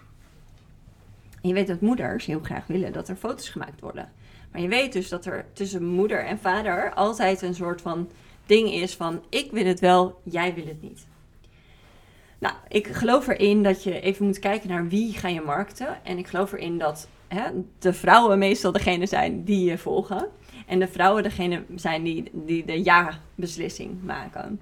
Je 1.46 1.52
weet 1.52 1.66
dat 1.66 1.80
moeders 1.80 2.26
heel 2.26 2.40
graag 2.42 2.66
willen 2.66 2.92
dat 2.92 3.08
er 3.08 3.16
foto's 3.16 3.48
gemaakt 3.48 3.80
worden. 3.80 4.12
Maar 4.52 4.60
je 4.60 4.68
weet 4.68 4.92
dus 4.92 5.08
dat 5.08 5.26
er 5.26 5.46
tussen 5.52 5.84
moeder 5.84 6.24
en 6.24 6.38
vader 6.38 6.94
altijd 6.94 7.42
een 7.42 7.54
soort 7.54 7.80
van 7.80 8.08
ding 8.46 8.72
is 8.72 8.94
van 8.94 9.22
ik 9.28 9.50
wil 9.50 9.64
het 9.64 9.80
wel, 9.80 10.20
jij 10.22 10.54
wil 10.54 10.66
het 10.66 10.82
niet. 10.82 11.06
Nou, 12.38 12.54
ik 12.68 12.86
geloof 12.86 13.26
erin 13.26 13.62
dat 13.62 13.82
je 13.82 14.00
even 14.00 14.26
moet 14.26 14.38
kijken 14.38 14.68
naar 14.68 14.88
wie 14.88 15.12
ga 15.12 15.28
je 15.28 15.40
markten. 15.40 16.04
En 16.04 16.18
ik 16.18 16.26
geloof 16.26 16.52
erin 16.52 16.78
dat 16.78 17.08
hè, 17.28 17.50
de 17.78 17.92
vrouwen 17.92 18.38
meestal 18.38 18.72
degene 18.72 19.06
zijn 19.06 19.44
die 19.44 19.64
je 19.70 19.78
volgen. 19.78 20.28
En 20.66 20.78
de 20.78 20.88
vrouwen 20.88 21.22
degene 21.22 21.62
zijn 21.74 22.02
die, 22.02 22.30
die 22.32 22.64
de 22.64 22.82
ja-beslissing 22.82 24.02
maken. 24.02 24.60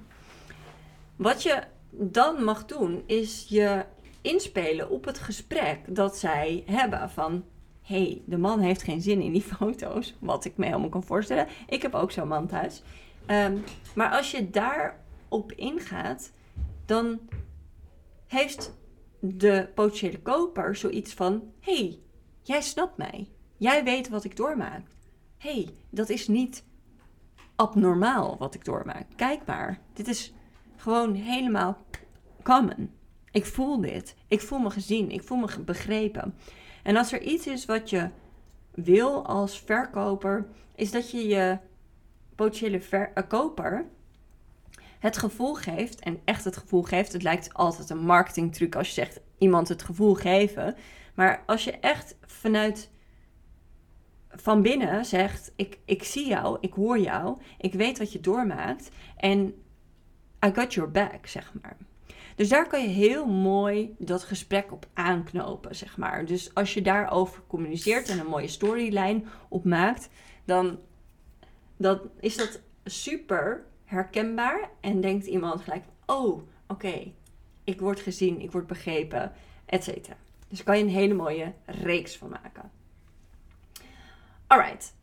Wat 1.16 1.42
je 1.42 1.62
dan 1.90 2.44
mag 2.44 2.66
doen, 2.66 3.02
is 3.06 3.46
je 3.48 3.84
inspelen 4.22 4.90
op 4.90 5.04
het 5.04 5.18
gesprek 5.18 5.78
dat 5.88 6.16
zij 6.16 6.62
hebben. 6.66 7.10
Van 7.10 7.44
hey, 7.82 8.22
de 8.26 8.38
man 8.38 8.60
heeft 8.60 8.82
geen 8.82 9.00
zin 9.00 9.20
in 9.20 9.32
die 9.32 9.42
foto's. 9.56 10.14
Wat 10.18 10.44
ik 10.44 10.56
me 10.56 10.66
helemaal 10.66 10.88
kan 10.88 11.04
voorstellen. 11.04 11.46
Ik 11.66 11.82
heb 11.82 11.94
ook 11.94 12.10
zo'n 12.10 12.28
man 12.28 12.46
thuis. 12.46 12.82
Ehm, 13.26 13.56
maar 13.94 14.10
als 14.10 14.30
je 14.30 14.50
daarop 14.50 15.52
ingaat, 15.52 16.32
dan 16.86 17.20
heeft 18.26 18.74
de 19.18 19.68
potentiële 19.74 20.20
koper 20.20 20.76
zoiets 20.76 21.14
van: 21.14 21.42
hey, 21.60 21.98
jij 22.42 22.60
snapt 22.60 22.96
mij. 22.96 23.28
Jij 23.56 23.84
weet 23.84 24.08
wat 24.08 24.24
ik 24.24 24.36
doormaak. 24.36 24.86
hey, 25.38 25.68
dat 25.90 26.08
is 26.08 26.28
niet 26.28 26.64
abnormaal 27.56 28.36
wat 28.38 28.54
ik 28.54 28.64
doormaak. 28.64 29.06
Kijk 29.16 29.46
maar, 29.46 29.80
dit 29.92 30.08
is 30.08 30.32
gewoon 30.76 31.14
helemaal 31.14 31.78
common. 32.42 32.90
Ik 33.32 33.46
voel 33.46 33.80
dit. 33.80 34.14
Ik 34.28 34.40
voel 34.40 34.58
me 34.58 34.70
gezien. 34.70 35.10
Ik 35.10 35.22
voel 35.22 35.38
me 35.38 35.60
begrepen. 35.60 36.34
En 36.82 36.96
als 36.96 37.12
er 37.12 37.22
iets 37.22 37.46
is 37.46 37.64
wat 37.64 37.90
je 37.90 38.08
wil 38.74 39.26
als 39.26 39.60
verkoper, 39.60 40.46
is 40.74 40.90
dat 40.90 41.10
je 41.10 41.26
je 41.26 41.58
potentiële 42.34 42.80
ver- 42.80 43.10
uh, 43.14 43.28
koper 43.28 43.86
het 44.98 45.18
gevoel 45.18 45.54
geeft, 45.54 46.00
en 46.00 46.20
echt 46.24 46.44
het 46.44 46.56
gevoel 46.56 46.82
geeft, 46.82 47.12
het 47.12 47.22
lijkt 47.22 47.54
altijd 47.54 47.90
een 47.90 48.04
marketingtruc 48.04 48.76
als 48.76 48.86
je 48.86 48.92
zegt 48.92 49.20
iemand 49.38 49.68
het 49.68 49.82
gevoel 49.82 50.14
geven, 50.14 50.76
maar 51.14 51.42
als 51.46 51.64
je 51.64 51.70
echt 51.70 52.16
vanuit 52.26 52.90
van 54.28 54.62
binnen 54.62 55.04
zegt: 55.04 55.52
ik, 55.56 55.78
ik 55.84 56.02
zie 56.02 56.26
jou, 56.26 56.58
ik 56.60 56.72
hoor 56.72 56.98
jou, 56.98 57.38
ik 57.58 57.72
weet 57.72 57.98
wat 57.98 58.12
je 58.12 58.20
doormaakt 58.20 58.90
en 59.16 59.54
I 60.46 60.52
got 60.54 60.74
your 60.74 60.90
back, 60.90 61.26
zeg 61.26 61.52
maar. 61.62 61.76
Dus 62.36 62.48
daar 62.48 62.66
kan 62.66 62.82
je 62.82 62.88
heel 62.88 63.26
mooi 63.26 63.94
dat 63.98 64.22
gesprek 64.22 64.72
op 64.72 64.86
aanknopen, 64.92 65.76
zeg 65.76 65.96
maar. 65.96 66.24
Dus 66.24 66.54
als 66.54 66.74
je 66.74 66.82
daarover 66.82 67.42
communiceert 67.46 68.08
en 68.08 68.18
een 68.18 68.26
mooie 68.26 68.48
storyline 68.48 69.22
opmaakt, 69.48 70.08
dan, 70.44 70.78
dan 71.76 72.00
is 72.20 72.36
dat 72.36 72.60
super 72.84 73.64
herkenbaar 73.84 74.70
en 74.80 75.00
denkt 75.00 75.26
iemand 75.26 75.60
gelijk: 75.60 75.84
oh, 76.06 76.42
oké, 76.66 77.12
ik 77.64 77.80
word 77.80 78.00
gezien, 78.00 78.40
ik 78.40 78.52
word 78.52 78.66
begrepen, 78.66 79.32
et 79.66 79.84
cetera. 79.84 80.16
Dus 80.48 80.62
kan 80.62 80.78
je 80.78 80.84
een 80.84 80.90
hele 80.90 81.14
mooie 81.14 81.52
reeks 81.66 82.16
van 82.16 82.28
maken. 82.28 82.70
Alright. 84.46 84.94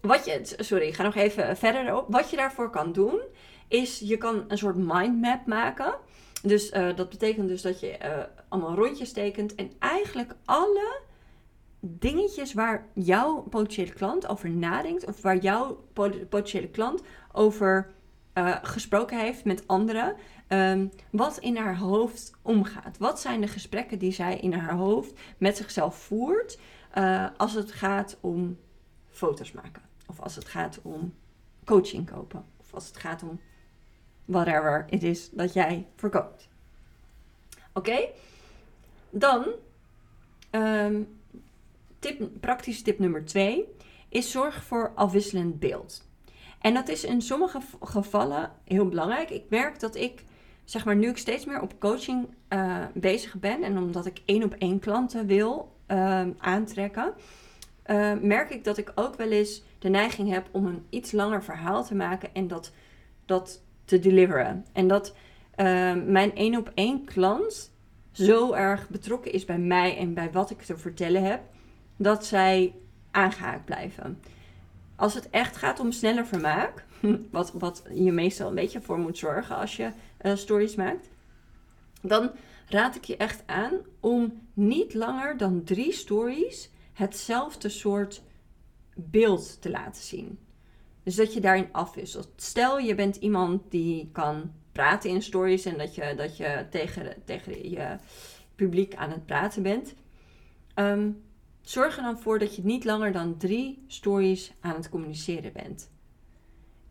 Wat 0.00 0.24
je, 0.24 0.40
sorry, 0.58 0.86
ik 0.86 0.94
ga 0.94 1.02
nog 1.02 1.14
even 1.14 1.56
verder 1.56 1.86
erop. 1.86 2.06
Wat 2.08 2.30
je 2.30 2.36
daarvoor 2.36 2.70
kan 2.70 2.92
doen, 2.92 3.20
is 3.68 3.98
je 3.98 4.16
kan 4.16 4.44
een 4.48 4.58
soort 4.58 4.76
mindmap 4.76 5.46
maken. 5.46 5.94
Dus 6.42 6.72
uh, 6.72 6.96
dat 6.96 7.08
betekent 7.08 7.48
dus 7.48 7.62
dat 7.62 7.80
je 7.80 7.98
uh, 8.02 8.22
allemaal 8.48 8.74
rondjes 8.74 9.12
tekent 9.12 9.54
en 9.54 9.70
eigenlijk 9.78 10.34
alle 10.44 11.00
dingetjes 11.80 12.52
waar 12.52 12.86
jouw 12.94 13.42
potentiële 13.42 13.92
klant 13.92 14.26
over 14.26 14.50
nadenkt, 14.50 15.06
of 15.06 15.22
waar 15.22 15.36
jouw 15.36 15.84
potentiële 16.28 16.68
klant 16.68 17.02
over 17.32 17.92
uh, 18.34 18.56
gesproken 18.62 19.18
heeft 19.18 19.44
met 19.44 19.66
anderen, 19.66 20.16
um, 20.48 20.90
wat 21.10 21.38
in 21.38 21.56
haar 21.56 21.78
hoofd 21.78 22.32
omgaat. 22.42 22.98
Wat 22.98 23.20
zijn 23.20 23.40
de 23.40 23.48
gesprekken 23.48 23.98
die 23.98 24.12
zij 24.12 24.38
in 24.38 24.52
haar 24.52 24.74
hoofd 24.74 25.12
met 25.38 25.56
zichzelf 25.56 25.96
voert 25.96 26.58
als 27.36 27.54
het 27.54 27.72
gaat 27.72 28.16
om 28.20 28.58
foto's 29.08 29.52
maken, 29.52 29.82
of 30.06 30.20
als 30.20 30.34
het 30.34 30.44
gaat 30.44 30.78
om 30.82 31.14
coaching 31.64 32.10
kopen, 32.10 32.44
of 32.56 32.74
als 32.74 32.86
het 32.86 32.96
gaat 32.96 33.22
om 33.22 33.40
whatever 34.24 34.84
het 34.90 35.02
is 35.02 35.30
dat 35.30 35.52
jij 35.52 35.86
verkoopt. 35.96 36.48
Oké? 37.72 38.08
Dan, 39.10 39.46
um, 40.50 41.08
tip, 41.98 42.28
praktische 42.40 42.82
tip 42.82 42.98
nummer 42.98 43.24
twee 43.24 43.64
is 44.08 44.30
zorg 44.30 44.64
voor 44.64 44.92
afwisselend 44.94 45.58
beeld. 45.58 46.06
En 46.60 46.74
dat 46.74 46.88
is 46.88 47.04
in 47.04 47.22
sommige 47.22 47.60
gevallen 47.82 48.52
heel 48.64 48.88
belangrijk. 48.88 49.30
Ik 49.30 49.44
merk 49.48 49.80
dat 49.80 49.94
ik, 49.94 50.24
zeg 50.64 50.84
maar, 50.84 50.96
nu 50.96 51.08
ik 51.08 51.16
steeds 51.16 51.44
meer 51.44 51.60
op 51.60 51.80
coaching 51.80 52.26
uh, 52.48 52.84
bezig 52.94 53.34
ben 53.34 53.62
en 53.62 53.78
omdat 53.78 54.06
ik 54.06 54.20
één 54.24 54.42
op 54.42 54.54
één 54.54 54.78
klanten 54.78 55.26
wil 55.26 55.72
uh, 55.88 56.26
aantrekken, 56.38 57.14
uh, 57.86 58.12
merk 58.20 58.50
ik 58.50 58.64
dat 58.64 58.78
ik 58.78 58.92
ook 58.94 59.16
wel 59.16 59.30
eens 59.30 59.62
de 59.78 59.88
neiging 59.88 60.30
heb 60.30 60.48
om 60.50 60.66
een 60.66 60.86
iets 60.90 61.12
langer 61.12 61.42
verhaal 61.42 61.84
te 61.84 61.94
maken 61.94 62.34
en 62.34 62.48
dat, 62.48 62.72
dat 63.24 63.62
te 63.84 63.98
deliveren. 63.98 64.66
En 64.72 64.88
dat 64.88 65.14
mijn 66.06 66.34
één 66.34 66.56
op 66.56 66.70
één 66.74 67.04
klant 67.04 67.72
zo 68.12 68.52
erg 68.52 68.88
betrokken 68.88 69.32
is 69.32 69.44
bij 69.44 69.58
mij 69.58 69.96
en 69.96 70.14
bij 70.14 70.32
wat 70.32 70.50
ik 70.50 70.62
te 70.62 70.76
vertellen 70.76 71.24
heb, 71.24 71.40
dat 71.96 72.26
zij 72.26 72.74
aangehaakt 73.10 73.64
blijven. 73.64 74.20
Als 74.96 75.14
het 75.14 75.30
echt 75.30 75.56
gaat 75.56 75.80
om 75.80 75.92
sneller 75.92 76.26
vermaak, 76.26 76.84
wat, 77.30 77.52
wat 77.52 77.82
je 77.94 78.12
meestal 78.12 78.48
een 78.48 78.54
beetje 78.54 78.80
voor 78.80 78.98
moet 78.98 79.18
zorgen 79.18 79.56
als 79.56 79.76
je 79.76 79.90
uh, 80.22 80.34
stories 80.34 80.74
maakt, 80.74 81.08
dan 82.00 82.30
raad 82.68 82.96
ik 82.96 83.04
je 83.04 83.16
echt 83.16 83.42
aan 83.46 83.72
om 84.00 84.40
niet 84.52 84.94
langer 84.94 85.36
dan 85.36 85.64
drie 85.64 85.92
stories 85.92 86.70
hetzelfde 86.92 87.68
soort 87.68 88.22
beeld 88.94 89.62
te 89.62 89.70
laten 89.70 90.02
zien. 90.02 90.38
Dus 91.04 91.14
dat 91.14 91.34
je 91.34 91.40
daarin 91.40 91.68
afwisselt. 91.72 92.28
Stel 92.36 92.78
je 92.78 92.94
bent 92.94 93.16
iemand 93.16 93.70
die 93.70 94.08
kan 94.12 94.52
praten 94.72 95.10
in 95.10 95.22
stories 95.22 95.64
en 95.64 95.78
dat 95.78 95.94
je, 95.94 96.14
dat 96.16 96.36
je 96.36 96.66
tegen, 96.70 97.22
tegen 97.24 97.70
je 97.70 97.96
publiek 98.54 98.94
aan 98.94 99.10
het 99.10 99.26
praten 99.26 99.62
bent. 99.62 99.94
Um, 100.74 101.22
zorg 101.60 101.96
er 101.96 102.02
dan 102.02 102.18
voor 102.18 102.38
dat 102.38 102.56
je 102.56 102.64
niet 102.64 102.84
langer 102.84 103.12
dan 103.12 103.36
drie 103.36 103.84
stories 103.86 104.52
aan 104.60 104.74
het 104.74 104.88
communiceren 104.88 105.52
bent. 105.52 105.90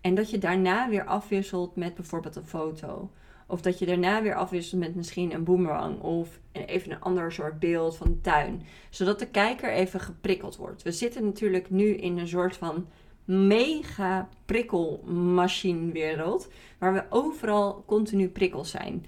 En 0.01 0.15
dat 0.15 0.29
je 0.29 0.38
daarna 0.38 0.89
weer 0.89 1.05
afwisselt 1.05 1.75
met 1.75 1.96
bijvoorbeeld 1.96 2.36
een 2.36 2.46
foto. 2.46 3.12
Of 3.48 3.62
dat 3.62 3.79
je 3.79 3.86
daarna 3.86 4.22
weer 4.22 4.36
afwisselt 4.36 4.82
met 4.82 4.96
misschien 4.96 5.34
een 5.34 5.43
boomerang 5.43 6.00
of 6.01 6.39
even 6.51 6.91
een 6.91 7.01
ander 7.01 7.32
soort 7.32 7.60
beeld 7.60 7.98
van 7.98 8.08
de 8.08 8.22
tuin. 8.22 8.62
Zodat 8.89 9.20
de 9.20 9.27
kijker 9.27 9.72
even 9.72 10.00
geprikkeld 10.00 10.55
wordt. 10.55 10.84
We 10.84 10.91
zitten 10.91 11.25
natuurlijk 11.25 11.70
nu 11.70 11.96
in 11.96 12.17
een 12.17 12.27
soort 12.27 12.58
van 12.58 12.88
mega 13.25 14.29
prikkelmachinewereld. 14.45 16.49
Waar 16.77 16.93
we 16.93 17.05
overal 17.09 17.83
continu 17.85 18.29
prikkels 18.29 18.69
zijn. 18.69 19.05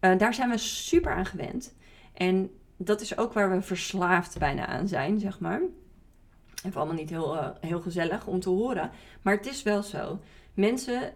Uh, 0.00 0.18
daar 0.18 0.34
zijn 0.34 0.50
we 0.50 0.58
super 0.58 1.12
aan 1.12 1.26
gewend. 1.26 1.74
En 2.12 2.50
dat 2.76 3.00
is 3.00 3.18
ook 3.18 3.32
waar 3.32 3.50
we 3.50 3.62
verslaafd 3.62 4.38
bijna 4.38 4.66
aan 4.66 4.88
zijn, 4.88 5.20
zeg 5.20 5.40
maar. 5.40 5.60
Even 6.64 6.76
allemaal 6.76 6.96
niet 6.96 7.10
heel, 7.10 7.34
uh, 7.34 7.48
heel 7.60 7.80
gezellig 7.80 8.26
om 8.26 8.40
te 8.40 8.48
horen. 8.48 8.90
Maar 9.22 9.36
het 9.36 9.46
is 9.46 9.62
wel 9.62 9.82
zo. 9.82 10.20
Mensen 10.54 11.14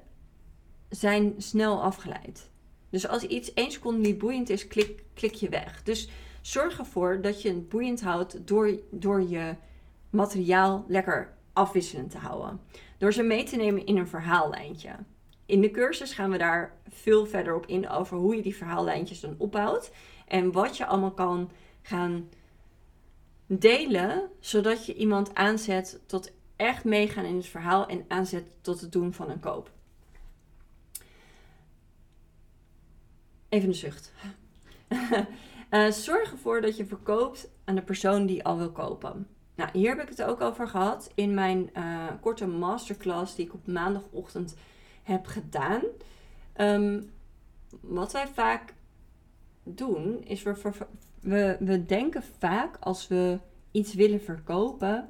zijn 0.88 1.34
snel 1.36 1.82
afgeleid. 1.82 2.50
Dus 2.90 3.08
als 3.08 3.22
iets 3.22 3.54
één 3.54 3.70
seconde 3.70 4.00
niet 4.00 4.18
boeiend 4.18 4.50
is, 4.50 4.66
klik, 4.66 5.04
klik 5.14 5.34
je 5.34 5.48
weg. 5.48 5.82
Dus 5.82 6.08
zorg 6.40 6.78
ervoor 6.78 7.20
dat 7.20 7.42
je 7.42 7.48
het 7.48 7.68
boeiend 7.68 8.00
houdt 8.00 8.46
door, 8.46 8.80
door 8.90 9.28
je 9.28 9.54
materiaal 10.10 10.84
lekker 10.88 11.36
afwisselend 11.58 12.10
te 12.10 12.18
houden. 12.18 12.60
Door 12.98 13.12
ze 13.12 13.22
mee 13.22 13.44
te 13.44 13.56
nemen 13.56 13.86
in 13.86 13.96
een 13.96 14.08
verhaallijntje. 14.08 14.90
In 15.46 15.60
de 15.60 15.70
cursus 15.70 16.12
gaan 16.12 16.30
we 16.30 16.38
daar 16.38 16.76
veel 16.88 17.26
verder 17.26 17.54
op 17.54 17.66
in 17.66 17.88
over 17.88 18.16
hoe 18.16 18.36
je 18.36 18.42
die 18.42 18.56
verhaallijntjes 18.56 19.20
dan 19.20 19.34
opbouwt. 19.38 19.90
En 20.26 20.52
wat 20.52 20.76
je 20.76 20.86
allemaal 20.86 21.12
kan 21.12 21.50
gaan 21.82 22.28
delen, 23.46 24.30
zodat 24.40 24.86
je 24.86 24.94
iemand 24.94 25.34
aanzet 25.34 26.00
tot 26.06 26.32
echt 26.56 26.84
meegaan 26.84 27.24
in 27.24 27.36
het 27.36 27.46
verhaal 27.46 27.86
en 27.86 28.04
aanzet 28.08 28.50
tot 28.60 28.80
het 28.80 28.92
doen 28.92 29.12
van 29.12 29.30
een 29.30 29.40
koop. 29.40 29.70
Even 33.48 33.68
een 33.68 33.74
zucht. 33.74 34.12
uh, 35.70 35.90
zorg 36.06 36.30
ervoor 36.30 36.60
dat 36.60 36.76
je 36.76 36.86
verkoopt 36.86 37.50
aan 37.64 37.74
de 37.74 37.82
persoon 37.82 38.26
die 38.26 38.44
al 38.44 38.56
wil 38.56 38.72
kopen. 38.72 39.26
Nou, 39.58 39.70
hier 39.72 39.88
heb 39.88 40.00
ik 40.00 40.08
het 40.08 40.22
ook 40.22 40.40
over 40.40 40.68
gehad 40.68 41.10
in 41.14 41.34
mijn 41.34 41.70
uh, 41.76 42.06
korte 42.20 42.46
masterclass 42.46 43.34
die 43.34 43.46
ik 43.46 43.54
op 43.54 43.66
maandagochtend 43.66 44.56
heb 45.02 45.26
gedaan. 45.26 45.82
Um, 46.56 47.10
wat 47.80 48.12
wij 48.12 48.28
vaak 48.28 48.74
doen, 49.62 50.24
is 50.24 50.42
we, 50.42 50.72
we, 51.20 51.56
we 51.60 51.86
denken 51.86 52.22
vaak 52.38 52.76
als 52.80 53.08
we 53.08 53.38
iets 53.70 53.94
willen 53.94 54.20
verkopen 54.20 55.08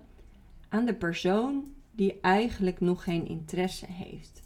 aan 0.69 0.85
de 0.85 0.95
persoon 0.95 1.75
die 1.91 2.19
eigenlijk 2.21 2.81
nog 2.81 3.05
geen 3.05 3.27
interesse 3.27 3.87
heeft. 3.89 4.43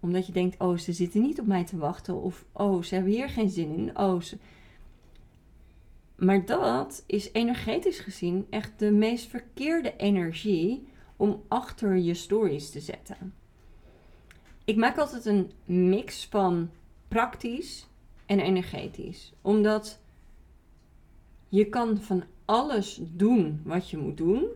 Omdat 0.00 0.26
je 0.26 0.32
denkt, 0.32 0.60
oh, 0.60 0.76
ze 0.76 0.92
zitten 0.92 1.22
niet 1.22 1.40
op 1.40 1.46
mij 1.46 1.64
te 1.64 1.76
wachten. 1.76 2.22
Of, 2.22 2.44
oh, 2.52 2.82
ze 2.82 2.94
hebben 2.94 3.12
hier 3.12 3.28
geen 3.28 3.50
zin 3.50 3.76
in. 3.76 3.98
Oh, 3.98 4.20
ze... 4.20 4.38
Maar 6.16 6.46
dat 6.46 7.02
is 7.06 7.32
energetisch 7.32 7.98
gezien 7.98 8.46
echt 8.50 8.78
de 8.78 8.90
meest 8.90 9.26
verkeerde 9.26 9.96
energie 9.96 10.88
om 11.16 11.42
achter 11.48 11.96
je 11.96 12.14
stories 12.14 12.70
te 12.70 12.80
zetten. 12.80 13.34
Ik 14.64 14.76
maak 14.76 14.98
altijd 14.98 15.24
een 15.24 15.50
mix 15.64 16.26
van 16.26 16.70
praktisch 17.08 17.86
en 18.26 18.40
energetisch. 18.40 19.32
Omdat 19.42 19.98
je 21.48 21.68
kan 21.68 21.98
van 22.00 22.24
alles 22.44 23.00
doen 23.02 23.60
wat 23.64 23.90
je 23.90 23.96
moet 23.96 24.16
doen. 24.16 24.46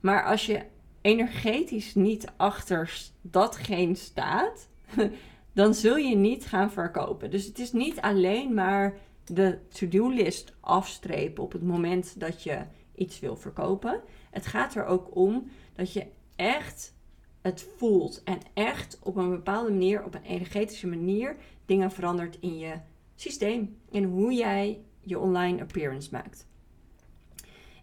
Maar 0.00 0.24
als 0.24 0.46
je 0.46 0.62
energetisch 1.00 1.94
niet 1.94 2.32
achter 2.36 3.00
datgene 3.20 3.94
staat, 3.94 4.68
dan 5.52 5.74
zul 5.74 5.96
je 5.96 6.16
niet 6.16 6.46
gaan 6.46 6.70
verkopen. 6.70 7.30
Dus 7.30 7.44
het 7.46 7.58
is 7.58 7.72
niet 7.72 8.00
alleen 8.00 8.54
maar 8.54 8.98
de 9.24 9.58
to-do-list 9.68 10.54
afstrepen 10.60 11.42
op 11.42 11.52
het 11.52 11.62
moment 11.62 12.20
dat 12.20 12.42
je 12.42 12.58
iets 12.94 13.20
wil 13.20 13.36
verkopen. 13.36 14.00
Het 14.30 14.46
gaat 14.46 14.74
er 14.74 14.84
ook 14.84 15.16
om 15.16 15.48
dat 15.72 15.92
je 15.92 16.06
echt 16.36 16.94
het 17.42 17.66
voelt 17.76 18.22
en 18.22 18.38
echt 18.54 18.98
op 19.02 19.16
een 19.16 19.30
bepaalde 19.30 19.70
manier, 19.70 20.04
op 20.04 20.14
een 20.14 20.22
energetische 20.22 20.86
manier, 20.86 21.36
dingen 21.64 21.90
verandert 21.90 22.38
in 22.40 22.58
je 22.58 22.74
systeem. 23.14 23.76
En 23.92 24.04
hoe 24.04 24.32
jij 24.32 24.80
je 25.00 25.18
online 25.18 25.60
appearance 25.60 26.08
maakt. 26.12 26.46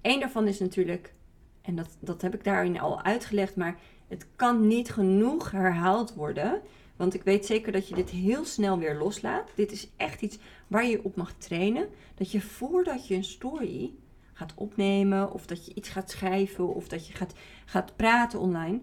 Eén 0.01 0.19
daarvan 0.19 0.47
is 0.47 0.59
natuurlijk, 0.59 1.13
en 1.61 1.75
dat, 1.75 1.97
dat 1.99 2.21
heb 2.21 2.33
ik 2.33 2.43
daarin 2.43 2.79
al 2.79 3.01
uitgelegd, 3.01 3.55
maar 3.55 3.79
het 4.07 4.27
kan 4.35 4.67
niet 4.67 4.91
genoeg 4.91 5.51
herhaald 5.51 6.13
worden. 6.13 6.61
Want 7.01 7.13
ik 7.13 7.23
weet 7.23 7.45
zeker 7.45 7.71
dat 7.71 7.87
je 7.87 7.95
dit 7.95 8.09
heel 8.09 8.45
snel 8.45 8.77
weer 8.77 8.95
loslaat. 8.95 9.51
Dit 9.55 9.71
is 9.71 9.89
echt 9.97 10.21
iets 10.21 10.37
waar 10.67 10.85
je 10.85 11.03
op 11.03 11.15
mag 11.15 11.33
trainen. 11.33 11.89
Dat 12.15 12.31
je 12.31 12.41
voordat 12.41 13.07
je 13.07 13.15
een 13.15 13.23
story 13.23 13.93
gaat 14.33 14.53
opnemen, 14.55 15.31
of 15.31 15.45
dat 15.45 15.65
je 15.65 15.73
iets 15.73 15.89
gaat 15.89 16.09
schrijven, 16.09 16.75
of 16.75 16.87
dat 16.87 17.07
je 17.07 17.13
gaat, 17.13 17.33
gaat 17.65 17.95
praten 17.95 18.39
online, 18.39 18.79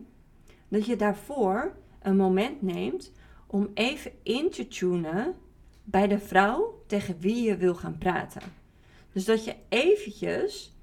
dat 0.69 0.87
je 0.87 0.97
daarvoor 0.97 1.77
een 2.03 2.17
moment 2.17 2.63
neemt 2.63 3.13
om 3.47 3.71
even 3.75 4.13
in 4.23 4.51
te 4.51 4.69
tunen 4.69 5.35
bij 5.85 6.09
de 6.09 6.19
vrouw 6.19 6.83
tegen 6.87 7.21
wie 7.21 7.43
je 7.43 7.57
wil 7.57 7.75
gaan 7.75 7.99
praten. 7.99 8.43
Dus 9.13 9.25
dat 9.25 9.45
je 9.45 9.55
eventjes 9.69 10.77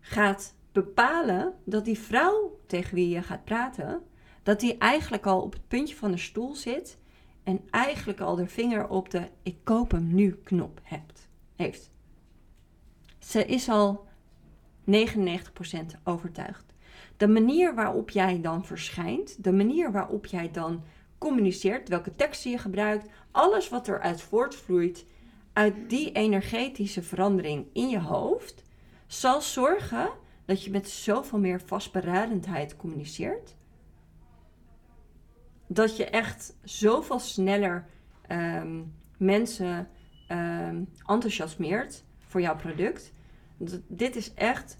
gaat 0.00 0.54
bepalen 0.72 1.54
dat 1.64 1.84
die 1.84 1.98
vrouw 1.98 2.60
tegen 2.66 2.94
wie 2.94 3.08
je 3.08 3.22
gaat 3.22 3.44
praten, 3.44 4.02
dat 4.46 4.60
die 4.60 4.78
eigenlijk 4.78 5.26
al 5.26 5.40
op 5.40 5.52
het 5.52 5.68
puntje 5.68 5.96
van 5.96 6.10
de 6.10 6.16
stoel 6.16 6.54
zit 6.54 6.98
en 7.42 7.60
eigenlijk 7.70 8.20
al 8.20 8.36
de 8.36 8.46
vinger 8.46 8.88
op 8.88 9.10
de 9.10 9.28
ik 9.42 9.56
koop 9.62 9.90
hem 9.90 10.14
nu 10.14 10.34
knop 10.44 10.80
hebt, 10.82 11.28
heeft. 11.56 11.90
Ze 13.18 13.44
is 13.44 13.68
al 13.68 14.06
99% 14.90 14.92
overtuigd. 16.04 16.74
De 17.16 17.28
manier 17.28 17.74
waarop 17.74 18.10
jij 18.10 18.40
dan 18.40 18.64
verschijnt, 18.64 19.44
de 19.44 19.52
manier 19.52 19.92
waarop 19.92 20.26
jij 20.26 20.50
dan 20.50 20.82
communiceert, 21.18 21.88
welke 21.88 22.14
teksten 22.14 22.50
je 22.50 22.58
gebruikt, 22.58 23.08
alles 23.30 23.68
wat 23.68 23.88
eruit 23.88 24.20
voortvloeit 24.20 25.04
uit 25.52 25.74
die 25.88 26.12
energetische 26.12 27.02
verandering 27.02 27.66
in 27.72 27.88
je 27.88 28.00
hoofd, 28.00 28.62
zal 29.06 29.40
zorgen 29.40 30.10
dat 30.44 30.64
je 30.64 30.70
met 30.70 30.88
zoveel 30.88 31.38
meer 31.38 31.60
vastberadenheid 31.60 32.76
communiceert. 32.76 33.54
Dat 35.66 35.96
je 35.96 36.04
echt 36.04 36.56
zoveel 36.64 37.18
sneller 37.18 37.86
ehm, 38.26 38.82
mensen 39.18 39.88
um, 40.32 40.88
enthousiasmeert 41.06 42.04
voor 42.18 42.40
jouw 42.40 42.56
product. 42.56 43.12
dit 43.88 44.16
is 44.16 44.34
echt 44.34 44.78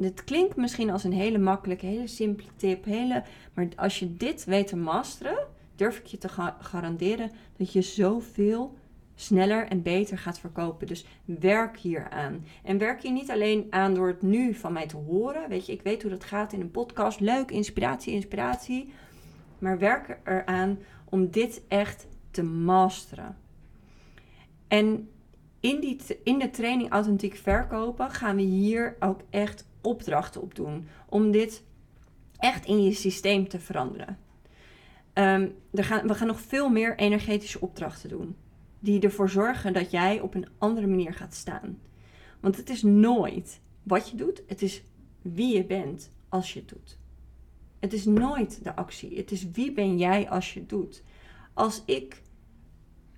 dit 0.00 0.24
klinkt 0.24 0.56
misschien 0.56 0.90
als 0.90 1.04
een 1.04 1.12
hele 1.12 1.38
makkelijke, 1.38 1.86
hele 1.86 2.06
simpele 2.06 2.48
tip. 2.56 2.84
Hele, 2.84 3.22
maar 3.54 3.68
als 3.76 3.98
je 3.98 4.16
dit 4.16 4.44
weet 4.44 4.66
te 4.66 4.76
masteren, 4.76 5.46
durf 5.76 5.98
ik 5.98 6.06
je 6.06 6.18
te 6.18 6.28
garanderen 6.60 7.30
dat 7.56 7.72
je 7.72 7.82
zoveel 7.82 8.78
sneller 9.14 9.66
en 9.66 9.82
beter 9.82 10.18
gaat 10.18 10.38
verkopen. 10.38 10.86
Dus 10.86 11.04
werk 11.24 11.78
hier 11.78 12.10
aan. 12.10 12.44
En 12.62 12.78
werk 12.78 13.02
hier 13.02 13.12
niet 13.12 13.30
alleen 13.30 13.66
aan 13.70 13.94
door 13.94 14.08
het 14.08 14.22
nu 14.22 14.54
van 14.54 14.72
mij 14.72 14.86
te 14.86 14.96
horen. 14.96 15.48
Weet 15.48 15.66
je, 15.66 15.72
ik 15.72 15.82
weet 15.82 16.02
hoe 16.02 16.10
dat 16.10 16.24
gaat 16.24 16.52
in 16.52 16.60
een 16.60 16.70
podcast. 16.70 17.20
Leuk, 17.20 17.50
inspiratie, 17.50 18.12
inspiratie. 18.12 18.92
Maar 19.60 19.78
werk 19.78 20.18
eraan 20.24 20.78
om 21.04 21.30
dit 21.30 21.62
echt 21.68 22.06
te 22.30 22.42
masteren. 22.42 23.36
En 24.68 25.08
in, 25.60 25.80
die, 25.80 26.00
in 26.24 26.38
de 26.38 26.50
training 26.50 26.90
Authentiek 26.90 27.34
Verkopen 27.34 28.10
gaan 28.10 28.36
we 28.36 28.42
hier 28.42 28.96
ook 28.98 29.20
echt 29.30 29.66
opdrachten 29.80 30.40
op 30.40 30.54
doen. 30.54 30.88
Om 31.08 31.30
dit 31.30 31.62
echt 32.38 32.64
in 32.64 32.82
je 32.82 32.92
systeem 32.92 33.48
te 33.48 33.58
veranderen. 33.58 34.18
Ehm, 35.12 35.48
er 35.72 35.84
gaan, 35.84 36.06
we 36.06 36.14
gaan 36.14 36.26
nog 36.26 36.40
veel 36.40 36.68
meer 36.68 36.96
energetische 36.96 37.60
opdrachten 37.60 38.08
doen. 38.08 38.36
Die 38.78 39.00
ervoor 39.00 39.30
zorgen 39.30 39.72
dat 39.72 39.90
jij 39.90 40.20
op 40.20 40.34
een 40.34 40.48
andere 40.58 40.86
manier 40.86 41.14
gaat 41.14 41.34
staan. 41.34 41.78
Want 42.40 42.56
het 42.56 42.70
is 42.70 42.82
nooit 42.82 43.60
wat 43.82 44.10
je 44.10 44.16
doet, 44.16 44.42
het 44.46 44.62
is 44.62 44.82
wie 45.22 45.56
je 45.56 45.64
bent 45.64 46.12
als 46.28 46.52
je 46.52 46.58
het 46.58 46.68
doet. 46.68 46.98
Het 47.80 47.92
is 47.92 48.04
nooit 48.04 48.64
de 48.64 48.76
actie, 48.76 49.16
het 49.16 49.30
is 49.30 49.50
wie 49.50 49.72
ben 49.72 49.98
jij 49.98 50.30
als 50.30 50.54
je 50.54 50.66
doet. 50.66 51.02
Als 51.54 51.82
ik 51.84 52.22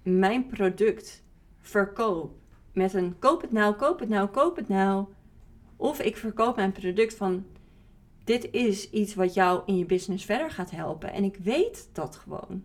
mijn 0.02 0.46
product 0.46 1.24
verkoop 1.60 2.34
met 2.72 2.94
een 2.94 3.18
koop 3.18 3.40
het 3.40 3.52
nou, 3.52 3.74
koop 3.74 4.00
het 4.00 4.08
nou, 4.08 4.28
koop 4.28 4.56
het 4.56 4.68
nou, 4.68 5.06
of 5.76 6.00
ik 6.00 6.16
verkoop 6.16 6.56
mijn 6.56 6.72
product 6.72 7.14
van 7.14 7.44
dit 8.24 8.50
is 8.50 8.90
iets 8.90 9.14
wat 9.14 9.34
jou 9.34 9.62
in 9.66 9.78
je 9.78 9.84
business 9.84 10.24
verder 10.24 10.50
gaat 10.50 10.70
helpen. 10.70 11.12
En 11.12 11.24
ik 11.24 11.36
weet 11.36 11.88
dat 11.92 12.16
gewoon. 12.16 12.64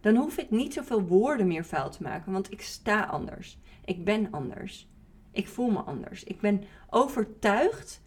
Dan 0.00 0.16
hoef 0.16 0.36
ik 0.36 0.50
niet 0.50 0.72
zoveel 0.72 1.02
woorden 1.02 1.46
meer 1.46 1.64
fout 1.64 1.92
te 1.92 2.02
maken, 2.02 2.32
want 2.32 2.52
ik 2.52 2.62
sta 2.62 3.04
anders. 3.04 3.58
Ik 3.84 4.04
ben 4.04 4.30
anders. 4.30 4.88
Ik 5.30 5.48
voel 5.48 5.70
me 5.70 5.78
anders. 5.78 6.24
Ik 6.24 6.40
ben 6.40 6.62
overtuigd 6.90 8.02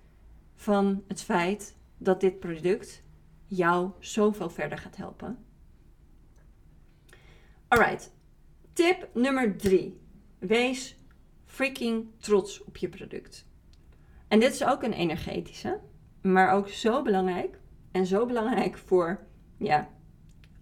van 0.55 1.03
het 1.07 1.21
feit 1.21 1.75
dat 1.97 2.21
dit 2.21 2.39
product 2.39 3.03
jou 3.45 3.91
zoveel 3.99 4.49
verder 4.49 4.77
gaat 4.77 4.95
helpen. 4.95 5.45
Alright, 7.67 8.11
tip 8.73 9.09
nummer 9.13 9.57
drie. 9.57 10.01
Wees 10.39 10.97
freaking 11.45 12.07
trots 12.17 12.63
op 12.63 12.77
je 12.77 12.89
product. 12.89 13.47
En 14.27 14.39
dit 14.39 14.53
is 14.53 14.65
ook 14.65 14.83
een 14.83 14.93
energetische, 14.93 15.79
maar 16.21 16.51
ook 16.51 16.69
zo 16.69 17.01
belangrijk. 17.01 17.59
En 17.91 18.05
zo 18.05 18.25
belangrijk 18.25 18.77
voor 18.77 19.27
ja, 19.57 19.89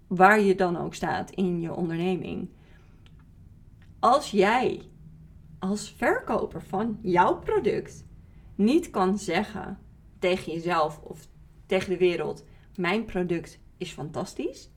waar 0.07 0.39
je 0.39 0.55
dan 0.55 0.77
ook 0.77 0.93
staat 0.93 1.31
in 1.31 1.61
je 1.61 1.73
onderneming. 1.73 2.49
Als 3.99 4.31
jij 4.31 4.81
als 5.59 5.91
verkoper 5.91 6.61
van 6.61 6.99
jouw 7.01 7.39
product 7.39 8.05
niet 8.55 8.89
kan 8.89 9.17
zeggen 9.17 9.79
tegen 10.19 10.53
jezelf 10.53 10.99
of 10.99 11.27
tegen 11.65 11.89
de 11.89 11.97
wereld: 11.97 12.45
Mijn 12.75 13.05
product 13.05 13.59
is 13.77 13.91
fantastisch. 13.91 14.69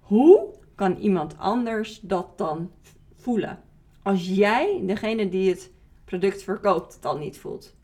Hoe 0.00 0.54
kan 0.74 0.96
iemand 0.96 1.38
anders 1.38 2.00
dat 2.00 2.38
dan 2.38 2.70
voelen? 3.16 3.62
Als 4.02 4.28
jij, 4.28 4.82
degene 4.86 5.28
die 5.28 5.50
het 5.50 5.72
product 6.04 6.42
verkoopt, 6.42 6.94
het 6.94 7.04
al 7.04 7.18
niet 7.18 7.38
voelt. 7.38 7.74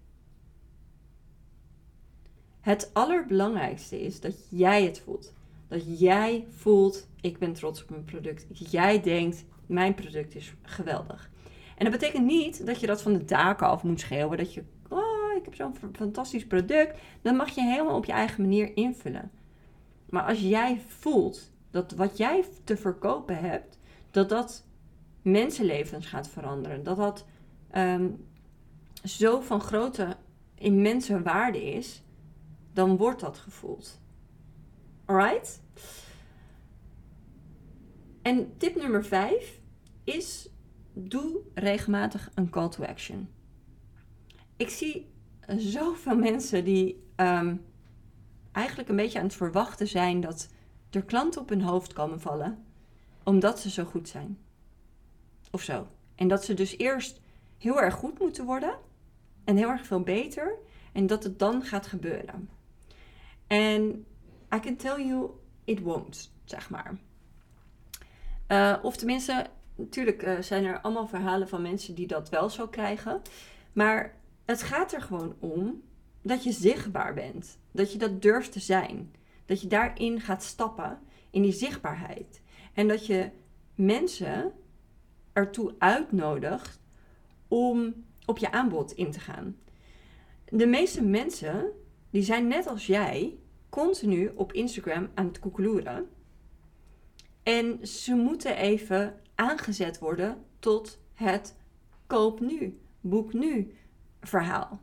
Het 2.60 2.90
allerbelangrijkste 2.92 4.00
is 4.00 4.20
dat 4.20 4.46
jij 4.50 4.84
het 4.84 5.00
voelt. 5.00 5.34
Dat 5.68 5.98
jij 6.00 6.46
voelt, 6.50 7.08
ik 7.20 7.38
ben 7.38 7.52
trots 7.52 7.82
op 7.82 7.90
mijn 7.90 8.04
product. 8.04 8.70
Jij 8.70 9.00
denkt, 9.00 9.44
mijn 9.66 9.94
product 9.94 10.34
is 10.34 10.54
geweldig. 10.62 11.30
En 11.76 11.84
dat 11.84 12.00
betekent 12.00 12.26
niet 12.26 12.66
dat 12.66 12.80
je 12.80 12.86
dat 12.86 13.02
van 13.02 13.12
de 13.12 13.24
daken 13.24 13.66
af 13.66 13.82
moet 13.82 14.00
schreeuwen. 14.00 14.38
Dat 14.38 14.54
je, 14.54 14.62
heb 15.46 15.54
zo'n 15.54 15.92
fantastisch 15.92 16.46
product. 16.46 16.98
Dan 17.22 17.36
mag 17.36 17.50
je 17.50 17.62
helemaal 17.62 17.96
op 17.96 18.04
je 18.04 18.12
eigen 18.12 18.42
manier 18.42 18.76
invullen. 18.76 19.30
Maar 20.10 20.22
als 20.22 20.40
jij 20.40 20.80
voelt 20.86 21.50
dat 21.70 21.92
wat 21.92 22.16
jij 22.16 22.44
te 22.64 22.76
verkopen 22.76 23.38
hebt, 23.38 23.78
dat 24.10 24.28
dat 24.28 24.64
mensenlevens 25.22 26.06
gaat 26.06 26.28
veranderen. 26.28 26.82
Dat 26.82 26.96
dat 26.96 27.26
um, 27.76 28.26
zo 29.04 29.40
van 29.40 29.60
grote, 29.60 30.16
immense 30.54 31.22
waarde 31.22 31.64
is, 31.64 32.02
dan 32.72 32.96
wordt 32.96 33.20
dat 33.20 33.38
gevoeld. 33.38 34.00
Alright? 35.04 35.62
En 38.22 38.56
tip 38.56 38.76
nummer 38.76 39.04
5 39.04 39.60
is: 40.04 40.48
doe 40.92 41.40
regelmatig 41.54 42.30
een 42.34 42.50
call 42.50 42.68
to 42.68 42.84
action. 42.84 43.28
Ik 44.56 44.68
zie 44.68 45.06
zoveel 45.46 46.16
mensen 46.16 46.64
die 46.64 47.04
um, 47.16 47.64
eigenlijk 48.52 48.88
een 48.88 48.96
beetje 48.96 49.18
aan 49.18 49.24
het 49.24 49.34
verwachten 49.34 49.88
zijn 49.88 50.20
dat 50.20 50.48
er 50.90 51.02
klanten 51.04 51.40
op 51.40 51.48
hun 51.48 51.62
hoofd 51.62 51.92
komen 51.92 52.20
vallen, 52.20 52.64
omdat 53.22 53.60
ze 53.60 53.70
zo 53.70 53.84
goed 53.84 54.08
zijn. 54.08 54.38
Of 55.50 55.62
zo. 55.62 55.86
En 56.14 56.28
dat 56.28 56.44
ze 56.44 56.54
dus 56.54 56.78
eerst 56.78 57.20
heel 57.58 57.80
erg 57.80 57.94
goed 57.94 58.18
moeten 58.18 58.44
worden 58.44 58.78
en 59.44 59.56
heel 59.56 59.68
erg 59.68 59.86
veel 59.86 60.00
beter 60.00 60.54
en 60.92 61.06
dat 61.06 61.22
het 61.22 61.38
dan 61.38 61.62
gaat 61.62 61.86
gebeuren. 61.86 62.48
En 63.46 64.06
I 64.54 64.60
can 64.60 64.76
tell 64.76 65.06
you, 65.06 65.30
it 65.64 65.80
won't, 65.80 66.32
zeg 66.44 66.70
maar. 66.70 66.96
Uh, 68.48 68.76
of 68.82 68.96
tenminste, 68.96 69.46
natuurlijk 69.74 70.22
eh, 70.22 70.40
zijn 70.40 70.64
er 70.64 70.80
allemaal 70.80 71.06
verhalen 71.06 71.48
van 71.48 71.62
mensen 71.62 71.94
die 71.94 72.06
dat 72.06 72.28
wel 72.28 72.50
zo 72.50 72.66
krijgen. 72.68 73.22
Maar 73.72 74.15
het 74.46 74.62
gaat 74.62 74.92
er 74.92 75.02
gewoon 75.02 75.34
om 75.38 75.82
dat 76.22 76.44
je 76.44 76.52
zichtbaar 76.52 77.14
bent. 77.14 77.58
Dat 77.70 77.92
je 77.92 77.98
dat 77.98 78.22
durft 78.22 78.52
te 78.52 78.60
zijn. 78.60 79.14
Dat 79.44 79.60
je 79.60 79.66
daarin 79.66 80.20
gaat 80.20 80.42
stappen, 80.42 80.98
in 81.30 81.42
die 81.42 81.52
zichtbaarheid. 81.52 82.42
En 82.72 82.88
dat 82.88 83.06
je 83.06 83.30
mensen 83.74 84.52
ertoe 85.32 85.74
uitnodigt 85.78 86.80
om 87.48 88.04
op 88.24 88.38
je 88.38 88.52
aanbod 88.52 88.92
in 88.92 89.10
te 89.10 89.20
gaan. 89.20 89.56
De 90.44 90.66
meeste 90.66 91.02
mensen, 91.02 91.70
die 92.10 92.22
zijn 92.22 92.46
net 92.46 92.66
als 92.66 92.86
jij, 92.86 93.38
continu 93.68 94.30
op 94.34 94.52
Instagram 94.52 95.08
aan 95.14 95.26
het 95.26 95.38
koekeloeren. 95.38 96.08
En 97.42 97.86
ze 97.86 98.14
moeten 98.14 98.56
even 98.56 99.20
aangezet 99.34 99.98
worden 99.98 100.44
tot 100.58 100.98
het 101.14 101.56
koop 102.06 102.40
nu, 102.40 102.80
boek 103.00 103.32
nu 103.32 103.74
verhaal. 104.28 104.80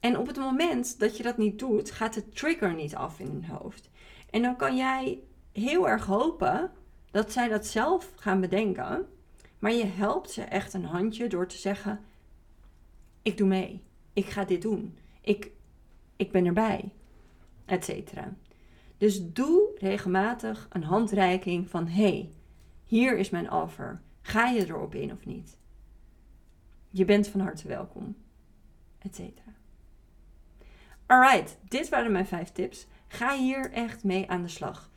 En 0.00 0.18
op 0.18 0.26
het 0.26 0.36
moment 0.36 0.98
dat 0.98 1.16
je 1.16 1.22
dat 1.22 1.38
niet 1.38 1.58
doet, 1.58 1.90
gaat 1.90 2.14
de 2.14 2.28
trigger 2.28 2.74
niet 2.74 2.94
af 2.94 3.18
in 3.18 3.26
hun 3.26 3.44
hoofd. 3.44 3.90
En 4.30 4.42
dan 4.42 4.56
kan 4.56 4.76
jij 4.76 5.20
heel 5.52 5.88
erg 5.88 6.06
hopen 6.06 6.70
dat 7.10 7.32
zij 7.32 7.48
dat 7.48 7.66
zelf 7.66 8.12
gaan 8.16 8.40
bedenken. 8.40 9.06
Maar 9.58 9.72
je 9.72 9.86
helpt 9.86 10.30
ze 10.30 10.42
echt 10.42 10.74
een 10.74 10.84
handje 10.84 11.28
door 11.28 11.46
te 11.46 11.58
zeggen: 11.58 12.00
Ik 13.22 13.36
doe 13.36 13.48
mee. 13.48 13.82
Ik 14.12 14.26
ga 14.26 14.44
dit 14.44 14.62
doen. 14.62 14.98
Ik, 15.20 15.50
ik 16.16 16.32
ben 16.32 16.46
erbij. 16.46 16.92
Etcetera. 17.64 18.34
Dus 18.98 19.32
doe 19.32 19.70
regelmatig 19.78 20.68
een 20.70 20.84
handreiking 20.84 21.70
van: 21.70 21.86
hey, 21.86 22.30
hier 22.84 23.18
is 23.18 23.30
mijn 23.30 23.52
offer. 23.52 24.00
Ga 24.22 24.48
je 24.48 24.66
erop 24.66 24.94
in 24.94 25.12
of 25.12 25.26
niet? 25.26 25.56
Je 26.90 27.04
bent 27.04 27.28
van 27.28 27.40
harte 27.40 27.68
welkom. 27.68 28.16
Etcetera. 29.04 29.52
Alright, 31.06 31.58
dit 31.68 31.88
waren 31.88 32.12
mijn 32.12 32.26
vijf 32.26 32.52
tips. 32.52 32.86
Ga 33.08 33.36
hier 33.36 33.70
echt 33.72 34.04
mee 34.04 34.30
aan 34.30 34.42
de 34.42 34.48
slag. 34.48 34.90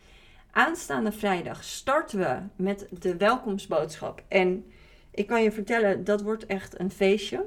Aanstaande 0.51 1.11
vrijdag 1.11 1.63
starten 1.63 2.19
we 2.19 2.63
met 2.63 2.87
de 2.99 3.17
welkomstboodschap. 3.17 4.23
En 4.27 4.65
ik 5.11 5.27
kan 5.27 5.43
je 5.43 5.51
vertellen, 5.51 6.03
dat 6.03 6.21
wordt 6.21 6.45
echt 6.45 6.79
een 6.79 6.91
feestje. 6.91 7.45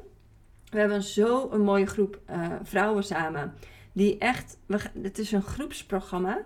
We 0.70 0.78
hebben 0.78 1.02
zo 1.02 1.50
een 1.50 1.62
mooie 1.62 1.86
groep 1.86 2.20
uh, 2.30 2.52
vrouwen 2.62 3.04
samen. 3.04 3.54
Die 3.92 4.18
echt, 4.18 4.58
we, 4.66 4.78
het 5.02 5.18
is 5.18 5.32
een 5.32 5.42
groepsprogramma. 5.42 6.44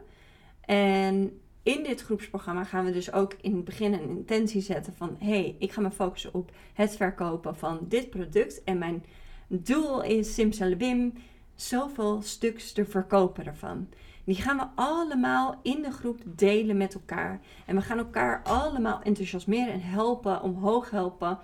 En 0.61 1.41
in 1.63 1.83
dit 1.83 2.03
groepsprogramma 2.03 2.65
gaan 2.65 2.85
we 2.85 2.93
dus 2.93 3.13
ook 3.13 3.35
in 3.41 3.57
het 3.57 3.65
begin 3.65 3.93
een 3.93 4.09
intentie 4.09 4.61
zetten 4.61 4.95
van... 4.97 5.17
hé, 5.19 5.27
hey, 5.27 5.57
ik 5.59 5.73
ga 5.73 5.81
me 5.81 5.91
focussen 5.91 6.35
op 6.35 6.51
het 6.75 6.97
verkopen 6.97 7.57
van 7.57 7.79
dit 7.89 8.11
product. 8.11 8.65
En 8.65 8.79
mijn 8.79 9.05
doel 9.47 10.03
is 10.03 10.35
simsalabim, 10.35 11.13
zoveel 11.55 12.23
stuks 12.23 12.73
te 12.73 12.85
verkopen 12.85 13.47
ervan. 13.47 13.89
Die 14.25 14.37
gaan 14.37 14.57
we 14.57 14.67
allemaal 14.75 15.59
in 15.63 15.83
de 15.83 15.91
groep 15.91 16.21
delen 16.25 16.77
met 16.77 16.95
elkaar. 16.95 17.41
En 17.67 17.77
we 17.77 17.83
gaan 17.83 17.99
elkaar 17.99 18.43
allemaal 18.43 19.03
enthousiasmeren 19.03 19.73
en 19.73 19.83
helpen, 19.83 20.43
omhoog 20.43 20.91
helpen. 20.91 21.39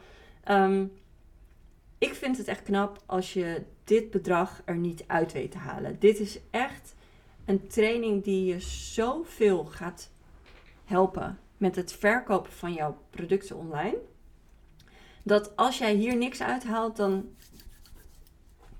Ehm, 0.44 0.84
ik 1.98 2.14
vind 2.14 2.36
het 2.36 2.48
echt 2.48 2.62
knap 2.62 3.02
als 3.06 3.32
je 3.32 3.62
dit 3.84 4.10
bedrag 4.10 4.62
er 4.64 4.76
niet 4.76 5.04
uit 5.06 5.32
weet 5.32 5.50
te 5.50 5.58
halen. 5.58 5.96
Dit 5.98 6.18
is 6.18 6.38
echt 6.50 6.94
een 7.44 7.66
training 7.66 8.24
die 8.24 8.44
je 8.44 8.60
zoveel 8.60 9.64
gaat 9.64 10.10
helpen 10.84 11.38
met 11.56 11.76
het 11.76 11.92
verkopen 11.92 12.52
van 12.52 12.72
jouw 12.72 12.96
producten 13.10 13.56
online. 13.56 13.96
Dat 15.22 15.56
als 15.56 15.78
jij 15.78 15.94
hier 15.94 16.16
niks 16.16 16.42
uithaalt, 16.42 16.96
dan 16.96 17.28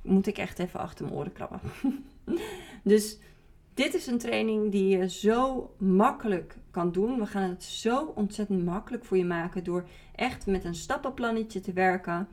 moet 0.03 0.27
ik 0.27 0.39
echt 0.39 0.59
even 0.59 0.81
achter 0.81 1.05
mijn 1.05 1.17
oren 1.17 1.33
krabben. 1.33 1.61
dus 2.83 3.19
dit 3.75 3.95
is 3.95 4.07
een 4.07 4.19
training 4.19 4.73
die 4.73 4.99
je 4.99 5.11
zo 5.11 5.71
makkelijk 5.79 6.57
kan 6.71 6.93
doen. 6.93 7.19
We 7.19 7.27
gaan 7.27 7.51
het 7.51 7.65
zo 7.65 8.13
ontzettend 8.15 8.65
makkelijk 8.65 9.05
voor 9.05 9.17
je 9.17 9.25
maken 9.25 9.65
door 9.65 9.89
echt 10.15 10.47
met 10.47 10.65
een 10.65 10.75
stappenplannetje 10.75 11.61
te 11.61 11.73
werken. 11.73 12.29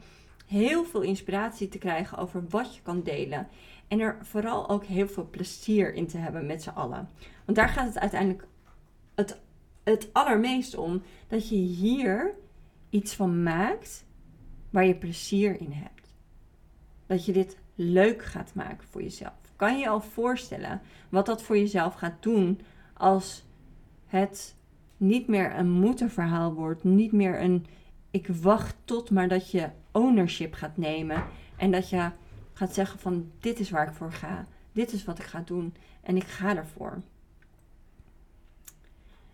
Heel 0.45 0.83
veel 0.83 1.01
inspiratie 1.01 1.67
te 1.67 1.77
krijgen 1.77 2.17
over 2.17 2.43
wat 2.49 2.75
je 2.75 2.81
kan 2.81 3.03
delen. 3.03 3.47
En 3.87 3.99
er 3.99 4.17
vooral 4.21 4.69
ook 4.69 4.83
heel 4.83 5.07
veel 5.07 5.27
plezier 5.29 5.93
in 5.93 6.07
te 6.07 6.17
hebben 6.17 6.45
met 6.45 6.63
z'n 6.63 6.69
allen. 6.69 7.09
Want 7.45 7.57
daar 7.57 7.69
gaat 7.69 7.85
het 7.85 7.99
uiteindelijk 7.99 8.47
het, 9.15 9.39
het 9.83 10.09
allermeest 10.13 10.75
om. 10.75 11.01
Dat 11.27 11.49
je 11.49 11.55
hier 11.55 12.33
iets 12.89 13.15
van 13.15 13.43
maakt 13.43 14.05
waar 14.69 14.85
je 14.85 14.95
plezier 14.95 15.61
in 15.61 15.71
hebt. 15.71 15.96
Dat 17.07 17.25
je 17.25 17.33
dit 17.33 17.57
leuk 17.75 18.23
gaat 18.23 18.53
maken 18.53 18.87
voor 18.87 19.01
jezelf. 19.01 19.33
Kan 19.55 19.73
je 19.73 19.79
je 19.79 19.89
al 19.89 20.01
voorstellen 20.01 20.81
wat 21.09 21.25
dat 21.25 21.43
voor 21.43 21.57
jezelf 21.57 21.93
gaat 21.93 22.23
doen 22.23 22.61
als 22.93 23.45
het 24.05 24.55
niet 24.97 25.27
meer 25.27 25.55
een 25.55 25.69
moederverhaal 25.69 26.53
wordt, 26.53 26.83
niet 26.83 27.11
meer 27.11 27.41
een 27.41 27.65
ik 28.11 28.27
wacht 28.27 28.75
tot, 28.85 29.09
maar 29.09 29.27
dat 29.27 29.51
je 29.51 29.69
ownership 29.91 30.53
gaat 30.53 30.77
nemen 30.77 31.23
en 31.57 31.71
dat 31.71 31.89
je 31.89 32.09
gaat 32.53 32.73
zeggen 32.73 32.99
van 32.99 33.31
dit 33.39 33.59
is 33.59 33.69
waar 33.69 33.87
ik 33.87 33.93
voor 33.93 34.11
ga, 34.11 34.45
dit 34.71 34.93
is 34.93 35.03
wat 35.03 35.19
ik 35.19 35.25
ga 35.25 35.41
doen 35.45 35.75
en 36.01 36.15
ik 36.15 36.23
ga 36.23 36.55
ervoor. 36.55 37.01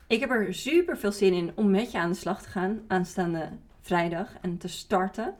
Ik 0.07 0.19
heb 0.19 0.29
er 0.29 0.53
super 0.53 0.97
veel 0.97 1.11
zin 1.11 1.33
in 1.33 1.51
om 1.55 1.71
met 1.71 1.91
je 1.91 1.99
aan 1.99 2.11
de 2.11 2.17
slag 2.17 2.41
te 2.41 2.49
gaan 2.49 2.81
aanstaande 2.87 3.49
vrijdag 3.81 4.37
en 4.41 4.57
te 4.57 4.67
starten. 4.67 5.35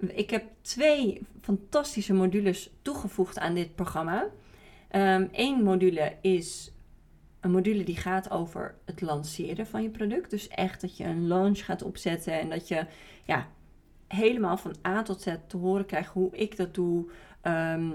Ik 0.00 0.30
heb 0.30 0.44
twee 0.60 1.20
fantastische 1.40 2.12
modules 2.12 2.70
toegevoegd 2.82 3.38
aan 3.38 3.54
dit 3.54 3.74
programma. 3.74 4.26
Eén 4.88 5.30
ehm, 5.32 5.62
module 5.62 6.16
is 6.20 6.72
een 7.40 7.50
module 7.50 7.84
die 7.84 7.96
gaat 7.96 8.30
over 8.30 8.74
het 8.84 9.00
lanceren 9.00 9.66
van 9.66 9.82
je 9.82 9.88
product. 9.88 10.30
Dus 10.30 10.48
echt 10.48 10.80
dat 10.80 10.96
je 10.96 11.04
een 11.04 11.26
launch 11.26 11.64
gaat 11.64 11.82
opzetten 11.82 12.40
en 12.40 12.50
dat 12.50 12.68
je 12.68 12.86
ja, 13.24 13.48
helemaal 14.08 14.56
van 14.56 14.74
A 14.86 15.02
tot 15.02 15.22
Z 15.22 15.34
te 15.46 15.56
horen 15.56 15.86
krijgt 15.86 16.12
hoe 16.12 16.36
ik 16.36 16.56
dat 16.56 16.74
doe. 16.74 17.10
Ehm, 17.40 17.90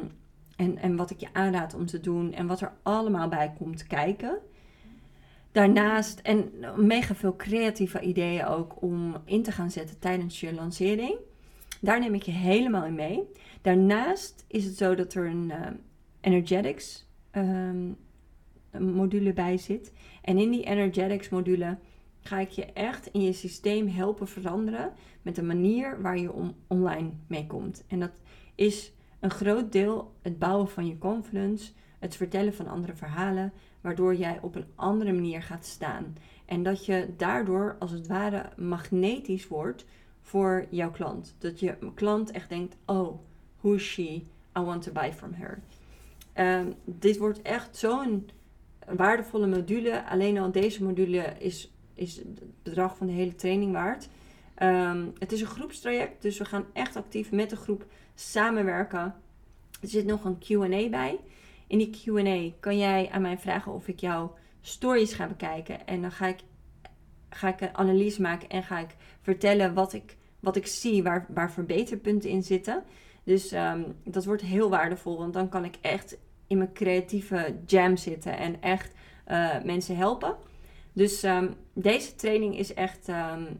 en, 0.55 0.77
en 0.77 0.95
wat 0.95 1.11
ik 1.11 1.19
je 1.19 1.33
aanraad 1.33 1.73
om 1.73 1.85
te 1.85 1.99
doen 1.99 2.33
en 2.33 2.47
wat 2.47 2.61
er 2.61 2.73
allemaal 2.81 3.27
bij 3.27 3.53
komt 3.57 3.87
kijken. 3.87 4.37
Daarnaast, 5.51 6.19
en 6.19 6.51
mega 6.75 7.15
veel 7.15 7.35
creatieve 7.35 7.99
ideeën 7.99 8.45
ook 8.45 8.81
om 8.81 9.15
in 9.25 9.43
te 9.43 9.51
gaan 9.51 9.71
zetten 9.71 9.99
tijdens 9.99 10.39
je 10.39 10.53
lancering. 10.53 11.17
Daar 11.81 11.99
neem 11.99 12.13
ik 12.13 12.23
je 12.23 12.31
helemaal 12.31 12.85
in 12.85 12.95
mee. 12.95 13.23
Daarnaast 13.61 14.45
is 14.47 14.65
het 14.65 14.77
zo 14.77 14.95
dat 14.95 15.13
er 15.13 15.25
een 15.25 15.49
uh, 15.49 15.67
energetics 16.21 17.07
ehm, 17.31 17.91
module 18.79 19.33
bij 19.33 19.57
zit. 19.57 19.93
En 20.21 20.37
in 20.37 20.51
die 20.51 20.63
energetics 20.63 21.29
module 21.29 21.77
ga 22.19 22.39
ik 22.39 22.49
je 22.49 22.65
echt 22.65 23.07
in 23.07 23.21
je 23.21 23.33
systeem 23.33 23.87
helpen 23.87 24.27
veranderen 24.27 24.93
met 25.21 25.35
de 25.35 25.43
manier 25.43 26.01
waar 26.01 26.17
je 26.17 26.31
om, 26.33 26.55
online 26.67 27.09
mee 27.27 27.47
komt. 27.47 27.83
En 27.87 27.99
dat 27.99 28.11
is 28.55 28.93
een 29.19 29.31
groot 29.31 29.71
deel 29.71 30.13
het 30.21 30.39
bouwen 30.39 30.69
van 30.69 30.87
je 30.87 30.97
confidence, 30.97 31.71
het 31.99 32.15
vertellen 32.15 32.53
van 32.53 32.67
andere 32.67 32.95
verhalen, 32.95 33.53
waardoor 33.81 34.15
jij 34.15 34.39
op 34.41 34.55
een 34.55 34.65
andere 34.75 35.13
manier 35.13 35.41
gaat 35.41 35.65
staan. 35.65 36.15
En 36.45 36.63
dat 36.63 36.85
je 36.85 37.13
daardoor 37.17 37.75
als 37.79 37.91
het 37.91 38.07
ware 38.07 38.49
magnetisch 38.57 39.47
wordt 39.47 39.85
voor 40.25 40.65
jouw 40.69 40.91
klant. 40.91 41.35
Dat 41.37 41.59
je 41.59 41.75
klant 41.93 42.31
echt 42.31 42.49
denkt: 42.49 42.75
oh, 42.85 43.19
who 43.59 43.73
is 43.73 43.83
she? 43.83 44.21
I 44.57 44.61
want 44.61 44.81
to 44.81 44.91
buy 44.91 45.13
from 45.13 45.33
her. 45.33 45.59
Um, 46.37 46.73
dit 46.83 47.17
wordt 47.17 47.41
echt 47.41 47.77
zo'n 47.77 48.29
waardevolle 48.85 49.47
module. 49.47 50.09
Alleen 50.09 50.37
al 50.37 50.51
deze 50.51 50.83
module 50.83 51.33
is, 51.39 51.71
is 51.93 52.15
het 52.15 52.63
bedrag 52.63 52.97
van 52.97 53.07
de 53.07 53.13
hele 53.13 53.35
training 53.35 53.71
waard. 53.71 54.09
Um, 54.63 55.13
het 55.19 55.31
is 55.31 55.41
een 55.41 55.47
groepstraject, 55.47 56.21
dus 56.21 56.37
we 56.37 56.45
gaan 56.45 56.65
echt 56.73 56.95
actief 56.95 57.31
met 57.31 57.49
de 57.49 57.55
groep 57.55 57.85
samenwerken. 58.15 59.15
Er 59.81 59.87
zit 59.87 60.05
nog 60.05 60.23
een 60.23 60.37
QA 60.39 60.89
bij. 60.89 61.19
In 61.67 61.77
die 61.77 61.89
QA 61.89 62.55
kan 62.59 62.77
jij 62.77 63.09
aan 63.11 63.21
mij 63.21 63.37
vragen 63.37 63.73
of 63.73 63.87
ik 63.87 63.99
jouw 63.99 64.35
stories 64.61 65.13
ga 65.13 65.27
bekijken. 65.27 65.87
En 65.87 66.01
dan 66.01 66.11
ga 66.11 66.27
ik 66.27 66.39
ga 67.35 67.47
ik 67.47 67.61
een 67.61 67.77
analyse 67.77 68.21
maken 68.21 68.49
en 68.49 68.63
ga 68.63 68.79
ik 68.79 68.95
vertellen 69.21 69.73
wat 69.73 69.93
ik, 69.93 70.17
wat 70.39 70.55
ik 70.55 70.67
zie, 70.67 71.03
waar, 71.03 71.25
waar 71.29 71.51
verbeterpunten 71.51 72.29
in 72.29 72.43
zitten. 72.43 72.83
Dus 73.23 73.51
ehm, 73.51 73.83
dat 74.03 74.25
wordt 74.25 74.41
heel 74.41 74.69
waardevol, 74.69 75.17
want 75.17 75.33
dan 75.33 75.49
kan 75.49 75.65
ik 75.65 75.75
echt 75.81 76.17
in 76.47 76.57
mijn 76.57 76.73
creatieve 76.73 77.55
jam 77.65 77.97
zitten 77.97 78.37
en 78.37 78.61
echt 78.61 78.93
uh, 79.27 79.63
mensen 79.63 79.97
helpen. 79.97 80.35
Dus 80.93 81.23
um, 81.23 81.53
deze 81.73 82.15
training 82.15 82.57
is 82.57 82.73
echt. 82.73 83.07
Um, 83.07 83.59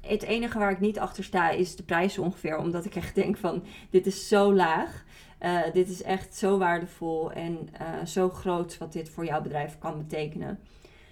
het 0.00 0.22
enige 0.22 0.58
waar 0.58 0.70
ik 0.70 0.80
niet 0.80 0.98
achter 0.98 1.24
sta 1.24 1.50
is 1.50 1.76
de 1.76 1.82
prijs 1.82 2.18
ongeveer. 2.18 2.58
Omdat 2.58 2.84
ik 2.84 2.94
echt 2.94 3.14
denk 3.14 3.36
van 3.36 3.64
dit 3.90 4.06
is 4.06 4.28
zo 4.28 4.54
laag. 4.54 5.04
Uh, 5.40 5.60
dit 5.72 5.88
is 5.88 6.02
echt 6.02 6.34
zo 6.34 6.58
waardevol 6.58 7.32
en 7.32 7.68
uh, 7.80 8.04
zo 8.04 8.28
groot 8.28 8.78
wat 8.78 8.92
dit 8.92 9.10
voor 9.10 9.24
jouw 9.24 9.42
bedrijf 9.42 9.78
kan 9.78 9.98
betekenen. 9.98 10.58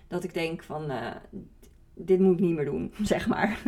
Dat 0.08 0.24
ik 0.24 0.34
denk 0.34 0.62
van 0.62 0.90
dit 1.98 2.20
moet 2.20 2.34
ik 2.34 2.40
niet 2.40 2.54
meer 2.54 2.64
doen, 2.64 2.92
zeg 3.02 3.28
maar. 3.28 3.62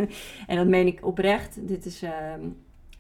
en 0.47 0.57
dat 0.57 0.67
meen 0.67 0.87
ik 0.87 1.07
oprecht. 1.07 1.69
Dit 1.69 1.87
is 1.87 2.03
ehm, 2.03 2.49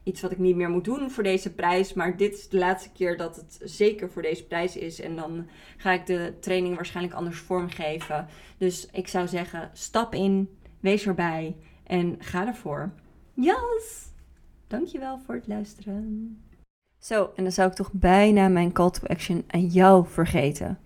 iets 0.02 0.20
wat 0.20 0.30
ik 0.30 0.38
niet 0.38 0.56
meer 0.56 0.70
moet 0.70 0.84
doen 0.84 1.10
voor 1.10 1.22
deze 1.22 1.54
prijs. 1.54 1.92
Maar 1.92 2.16
dit 2.16 2.34
is 2.34 2.48
de 2.48 2.58
laatste 2.58 2.92
keer 2.92 3.16
dat 3.16 3.36
het 3.36 3.60
zeker 3.62 4.10
voor 4.10 4.22
deze 4.22 4.46
prijs 4.46 4.76
is. 4.76 5.00
En 5.00 5.16
dan 5.16 5.46
ga 5.76 5.92
ik 5.92 6.06
de 6.06 6.34
training 6.40 6.74
waarschijnlijk 6.74 7.16
anders 7.16 7.38
vormgeven. 7.38 8.26
Dus 8.58 8.88
ik 8.92 9.08
zou 9.08 9.28
zeggen, 9.28 9.70
stap 9.72 10.14
in, 10.14 10.48
wees 10.80 11.06
erbij 11.06 11.56
en 11.84 12.16
ga 12.18 12.46
ervoor. 12.46 12.92
Yes! 13.34 14.08
Dankjewel 14.66 15.18
voor 15.18 15.34
het 15.34 15.46
luisteren. 15.46 16.38
Zo, 16.98 17.30
en 17.36 17.42
dan 17.42 17.52
zou 17.52 17.68
ik 17.68 17.74
toch 17.74 17.92
bijna 17.92 18.48
mijn 18.48 18.72
call 18.72 18.90
to 18.90 19.06
action 19.06 19.44
aan 19.46 19.66
jou 19.66 20.06
vergeten. 20.06 20.78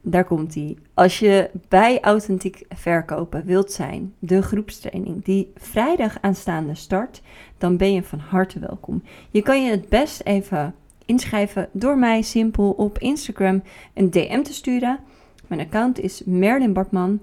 Daar 0.00 0.24
komt 0.24 0.54
hij. 0.54 0.76
Als 0.94 1.18
je 1.18 1.50
bij 1.68 2.00
Authentiek 2.00 2.64
Verkopen 2.68 3.44
wilt 3.44 3.72
zijn, 3.72 4.14
de 4.18 4.42
groepstraining 4.42 5.24
die 5.24 5.52
vrijdag 5.56 6.16
aanstaande 6.20 6.74
start, 6.74 7.22
dan 7.58 7.76
ben 7.76 7.92
je 7.92 8.02
van 8.02 8.18
harte 8.18 8.58
welkom. 8.58 9.02
Je 9.30 9.42
kan 9.42 9.64
je 9.64 9.70
het 9.70 9.88
best 9.88 10.20
even 10.20 10.74
inschrijven 11.04 11.68
door 11.72 11.98
mij 11.98 12.22
simpel 12.22 12.70
op 12.70 12.98
Instagram 12.98 13.62
een 13.94 14.10
DM 14.10 14.42
te 14.42 14.52
sturen. 14.52 14.98
Mijn 15.46 15.60
account 15.60 16.00
is 16.00 16.22
Merlin 16.24 16.72
Bartman 16.72 17.20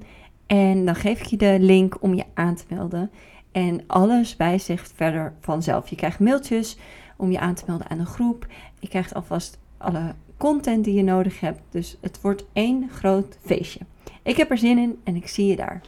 en 0.47 0.85
dan 0.85 0.95
geef 0.95 1.19
ik 1.19 1.25
je 1.25 1.37
de 1.37 1.57
link 1.59 1.97
om 1.99 2.13
je 2.13 2.23
aan 2.33 2.55
te 2.55 2.63
melden. 2.67 3.11
En 3.51 3.81
alles 3.87 4.35
wijzigt 4.35 4.91
verder 4.95 5.33
vanzelf. 5.39 5.89
Je 5.89 5.95
krijgt 5.95 6.19
mailtjes 6.19 6.77
om 7.17 7.31
je 7.31 7.39
aan 7.39 7.53
te 7.53 7.63
melden 7.67 7.89
aan 7.89 7.99
een 7.99 8.05
groep. 8.05 8.47
Je 8.79 8.87
krijgt 8.87 9.13
alvast 9.13 9.59
alle 9.77 10.13
content 10.41 10.83
die 10.83 10.93
je 10.93 11.03
nodig 11.03 11.39
hebt. 11.39 11.61
Dus 11.69 11.97
het 12.01 12.21
wordt 12.21 12.45
één 12.53 12.89
groot 12.89 13.37
feestje. 13.41 13.79
Ik 14.23 14.37
heb 14.37 14.51
er 14.51 14.57
zin 14.57 14.77
in 14.77 14.99
en 15.03 15.15
ik 15.15 15.27
zie 15.27 15.45
je 15.45 15.55
daar. 15.55 15.81